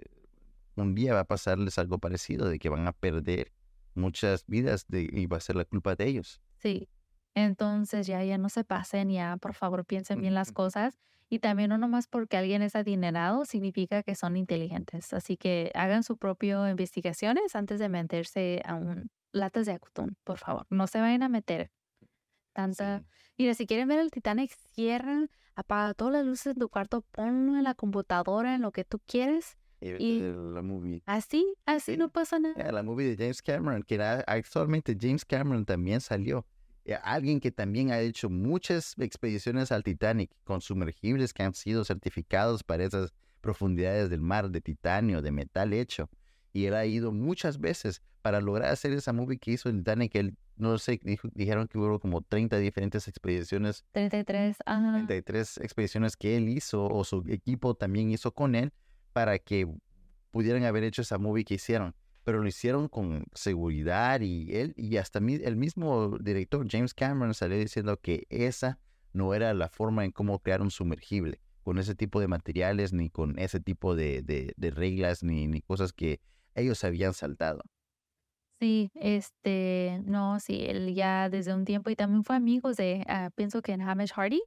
un 0.76 0.94
día 0.94 1.14
va 1.14 1.20
a 1.20 1.24
pasarles 1.26 1.78
algo 1.78 1.98
parecido, 1.98 2.48
de 2.48 2.58
que 2.58 2.68
van 2.70 2.86
a 2.88 2.92
perder 2.92 3.52
muchas 3.94 4.44
vidas 4.46 4.86
de- 4.88 5.08
y 5.12 5.26
va 5.26 5.38
a 5.38 5.40
ser 5.40 5.56
la 5.56 5.64
culpa 5.64 5.94
de 5.96 6.06
ellos. 6.08 6.42
sí. 6.58 6.88
Entonces 7.34 8.06
ya, 8.06 8.22
ya 8.24 8.36
no 8.38 8.48
se 8.50 8.62
pasen, 8.64 9.08
ya, 9.10 9.36
por 9.38 9.54
favor, 9.54 9.86
piensen 9.86 10.20
bien 10.20 10.34
las 10.34 10.52
cosas. 10.52 10.98
Y 11.30 11.38
también 11.38 11.70
no 11.70 11.78
nomás 11.78 12.06
porque 12.08 12.36
alguien 12.36 12.60
es 12.62 12.76
adinerado 12.76 13.46
significa 13.46 14.02
que 14.02 14.14
son 14.14 14.36
inteligentes. 14.36 15.12
Así 15.14 15.38
que 15.38 15.70
hagan 15.74 16.02
su 16.02 16.18
propio 16.18 16.68
investigaciones 16.68 17.56
antes 17.56 17.80
de 17.80 17.88
meterse 17.88 18.60
a 18.66 18.74
un 18.74 19.08
latas 19.32 19.66
de 19.66 19.72
atún, 19.72 20.16
por 20.24 20.38
favor. 20.38 20.66
No 20.70 20.86
se 20.86 21.00
vayan 21.00 21.22
a 21.22 21.28
meter 21.28 21.70
tanta. 22.52 23.00
Sí. 23.00 23.04
Mira, 23.38 23.54
si 23.54 23.66
quieren 23.66 23.88
ver 23.88 23.98
el 23.98 24.10
Titanic, 24.10 24.52
cierran, 24.74 25.30
apaga 25.54 25.94
todas 25.94 26.12
las 26.12 26.24
luces 26.26 26.48
en 26.54 26.60
tu 26.60 26.68
cuarto, 26.68 27.02
ponlo 27.12 27.56
en 27.56 27.64
la 27.64 27.74
computadora, 27.74 28.54
en 28.54 28.62
lo 28.62 28.72
que 28.72 28.84
tú 28.84 29.00
quieres. 29.06 29.56
Y 29.80 30.20
la 30.20 30.62
movie. 30.62 31.02
Así, 31.06 31.54
así 31.66 31.92
Sí. 31.92 31.98
no 31.98 32.08
pasa 32.08 32.38
nada. 32.38 32.70
La 32.70 32.84
movie 32.84 33.08
de 33.08 33.16
James 33.16 33.42
Cameron, 33.42 33.82
que 33.82 34.00
actualmente 34.00 34.96
James 35.00 35.24
Cameron 35.24 35.64
también 35.64 36.00
salió. 36.00 36.46
Eh, 36.84 36.94
Alguien 37.02 37.40
que 37.40 37.50
también 37.50 37.90
ha 37.90 37.98
hecho 38.00 38.30
muchas 38.30 38.94
expediciones 38.98 39.72
al 39.72 39.82
Titanic 39.82 40.30
con 40.44 40.60
sumergibles 40.60 41.32
que 41.32 41.42
han 41.42 41.54
sido 41.54 41.84
certificados 41.84 42.62
para 42.62 42.84
esas 42.84 43.12
profundidades 43.40 44.08
del 44.08 44.20
mar 44.20 44.50
de 44.50 44.60
titanio, 44.60 45.20
de 45.20 45.32
metal 45.32 45.72
hecho. 45.72 46.08
Y 46.52 46.66
él 46.66 46.74
ha 46.74 46.84
ido 46.86 47.12
muchas 47.12 47.58
veces 47.58 48.02
para 48.20 48.40
lograr 48.40 48.70
hacer 48.70 48.92
esa 48.92 49.12
movie 49.12 49.38
que 49.38 49.52
hizo 49.52 49.68
el 49.68 49.78
Titanic. 49.78 50.14
Él, 50.16 50.36
no 50.56 50.76
sé, 50.78 51.00
dijo- 51.02 51.28
dijeron 51.34 51.66
que 51.66 51.78
hubo 51.78 51.98
como 51.98 52.20
30 52.22 52.58
diferentes 52.58 53.08
expediciones 53.08 53.84
33, 53.92 54.56
ajá. 54.66 54.92
33 55.06 55.58
expediciones 55.58 56.16
que 56.16 56.36
él 56.36 56.48
hizo 56.48 56.86
o 56.86 57.04
su 57.04 57.24
equipo 57.28 57.74
también 57.74 58.10
hizo 58.10 58.32
con 58.32 58.54
él 58.54 58.72
para 59.12 59.38
que 59.38 59.66
pudieran 60.30 60.64
haber 60.64 60.84
hecho 60.84 61.02
esa 61.02 61.18
movie 61.18 61.44
que 61.44 61.54
hicieron. 61.54 61.94
Pero 62.24 62.40
lo 62.40 62.46
hicieron 62.48 62.86
con 62.88 63.24
seguridad 63.34 64.20
y 64.20 64.54
él 64.54 64.74
y 64.76 64.96
hasta 64.96 65.18
mi- 65.20 65.34
el 65.42 65.56
mismo 65.56 66.16
director 66.20 66.64
James 66.70 66.94
Cameron 66.94 67.34
salió 67.34 67.58
diciendo 67.58 67.98
que 68.00 68.26
esa 68.30 68.78
no 69.12 69.34
era 69.34 69.52
la 69.54 69.68
forma 69.68 70.04
en 70.04 70.12
cómo 70.12 70.38
crear 70.38 70.62
un 70.62 70.70
sumergible 70.70 71.40
con 71.64 71.78
ese 71.78 71.94
tipo 71.94 72.20
de 72.20 72.28
materiales 72.28 72.92
ni 72.92 73.10
con 73.10 73.38
ese 73.38 73.58
tipo 73.60 73.94
de, 73.96 74.22
de- 74.22 74.54
de 74.56 74.70
reglas 74.70 75.22
ni, 75.24 75.48
ni 75.48 75.60
cosas 75.62 75.92
que 75.92 76.20
ellos 76.54 76.82
habían 76.84 77.14
saltado. 77.14 77.62
Sí, 78.60 78.90
este, 78.94 80.00
no, 80.04 80.38
sí, 80.38 80.64
él 80.68 80.94
ya 80.94 81.28
desde 81.28 81.52
un 81.52 81.64
tiempo 81.64 81.90
y 81.90 81.96
también 81.96 82.22
fue 82.22 82.36
amigo 82.36 82.72
de, 82.72 83.04
ah, 83.08 83.30
pienso 83.34 83.60
que 83.60 83.72
en 83.72 83.82
Hamish 83.82 84.12
Hardy, 84.12 84.40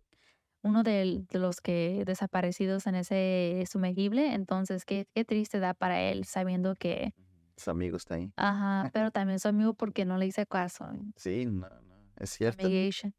uno 0.64 0.84
de, 0.84 1.26
los 1.32 1.60
que 1.60 2.04
desaparecidos 2.06 2.88
en 2.88 2.96
ese 2.96 3.66
sumergible, 3.70 4.34
entonces 4.34 4.86
qué, 4.86 5.06
qué 5.14 5.26
triste 5.26 5.60
da 5.60 5.74
para 5.74 6.02
él 6.02 6.24
sabiendo 6.26 6.76
que, 6.76 7.14
Sus 7.58 7.68
amigos 7.68 8.04
está 8.04 8.16
ahí. 8.16 8.32
ajá, 8.38 8.90
pero 8.94 9.12
también 9.12 9.40
su 9.40 9.50
amigo 9.50 9.74
porque 9.74 10.06
no 10.06 10.18
le 10.18 10.28
hice 10.28 10.46
caso, 10.46 10.88
Sí, 11.18 11.46
no, 11.46 11.68
no, 11.70 11.96
es 12.18 12.30
cierto. 12.30 12.66
amigation. 12.66 13.14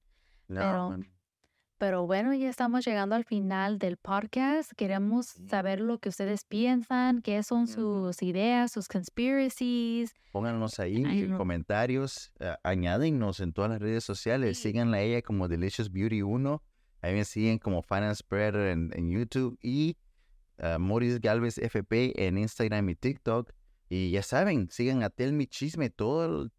No, 0.48 0.60
pero- 0.60 0.90
man. 0.90 1.15
Pero 1.78 2.06
bueno, 2.06 2.32
ya 2.32 2.48
estamos 2.48 2.86
llegando 2.86 3.14
al 3.16 3.24
final 3.24 3.78
del 3.78 3.98
podcast. 3.98 4.72
Queremos 4.76 5.26
saber 5.26 5.78
lo 5.80 5.98
que 5.98 6.08
ustedes 6.08 6.44
piensan, 6.44 7.20
qué 7.20 7.42
son 7.42 7.66
sus 7.66 8.22
ideas, 8.22 8.72
sus 8.72 8.88
conspiracies. 8.88 10.14
Pónganos 10.32 10.80
ahí 10.80 10.96
en 11.04 11.36
comentarios, 11.36 12.32
a- 12.40 12.58
añádennos 12.62 13.40
en 13.40 13.52
todas 13.52 13.70
las 13.70 13.80
redes 13.82 14.04
sociales, 14.04 14.56
Sí. 14.56 14.70
síganla 14.70 14.98
a 14.98 15.00
ella 15.02 15.20
como 15.22 15.48
Delicious 15.48 15.92
Beauty 15.92 16.22
1, 16.22 16.62
ahí 17.02 17.12
me 17.14 17.24
siguen 17.26 17.58
como 17.58 17.82
Finance 17.82 18.20
Spreader 18.20 18.68
en, 18.68 18.90
en 18.94 19.10
YouTube 19.10 19.58
y 19.62 19.98
ah, 20.58 20.78
Maurice 20.78 21.18
Galvez 21.18 21.58
FP 21.58 22.26
en 22.26 22.38
Instagram 22.38 22.88
y 22.88 22.94
TikTok. 22.94 23.50
Y 23.90 24.10
ya 24.10 24.22
saben, 24.22 24.68
sigan 24.70 25.02
a 25.02 25.10
Tell 25.10 25.32
Me 25.34 25.46
Chisme, 25.46 25.90
todo- 25.90 26.50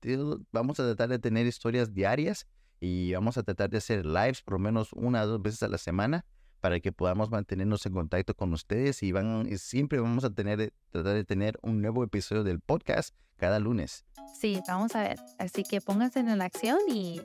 vamos 0.51 0.80
a 0.80 0.84
tratar 0.84 1.10
de 1.10 1.17
tener 1.19 1.47
historias 1.47 1.91
diarias 1.93 2.45
y 2.79 3.13
vamos 3.13 3.37
a 3.37 3.43
tratar 3.43 3.69
de 3.69 3.77
hacer 3.77 4.05
lives 4.05 4.41
por 4.41 4.53
lo 4.53 4.59
menos 4.59 4.93
una 4.93 5.23
o 5.23 5.27
dos 5.27 5.41
veces 5.41 5.63
a 5.63 5.67
la 5.67 5.77
semana 5.77 6.25
para 6.61 6.79
que 6.79 6.91
podamos 6.91 7.29
mantenernos 7.29 7.85
en 7.85 7.93
contacto 7.93 8.33
con 8.33 8.53
ustedes 8.53 9.03
y 9.03 9.11
van 9.11 9.47
y 9.49 9.57
siempre 9.57 9.99
vamos 9.99 10.23
a 10.23 10.29
tener 10.31 10.73
tratar 10.91 11.13
de 11.13 11.23
tener 11.23 11.59
un 11.61 11.81
nuevo 11.81 12.03
episodio 12.03 12.43
del 12.43 12.59
podcast 12.59 13.15
cada 13.37 13.59
lunes. 13.59 14.05
Sí, 14.39 14.61
vamos 14.67 14.95
a 14.95 15.03
ver. 15.03 15.19
Así 15.39 15.63
que 15.63 15.81
pónganse 15.81 16.19
en 16.19 16.37
la 16.37 16.45
acción 16.45 16.79
y 16.89 17.21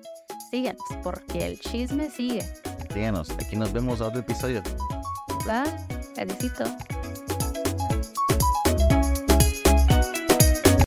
síganos, 0.50 0.82
porque 1.02 1.46
el 1.46 1.58
chisme 1.58 2.10
sigue. 2.10 2.42
Síganos, 2.92 3.30
aquí 3.30 3.56
nos 3.56 3.72
vemos 3.72 4.00
a 4.00 4.08
otro 4.08 4.20
episodio. 4.20 4.62
¿Va? 5.48 5.64
Felicito. 6.14 6.64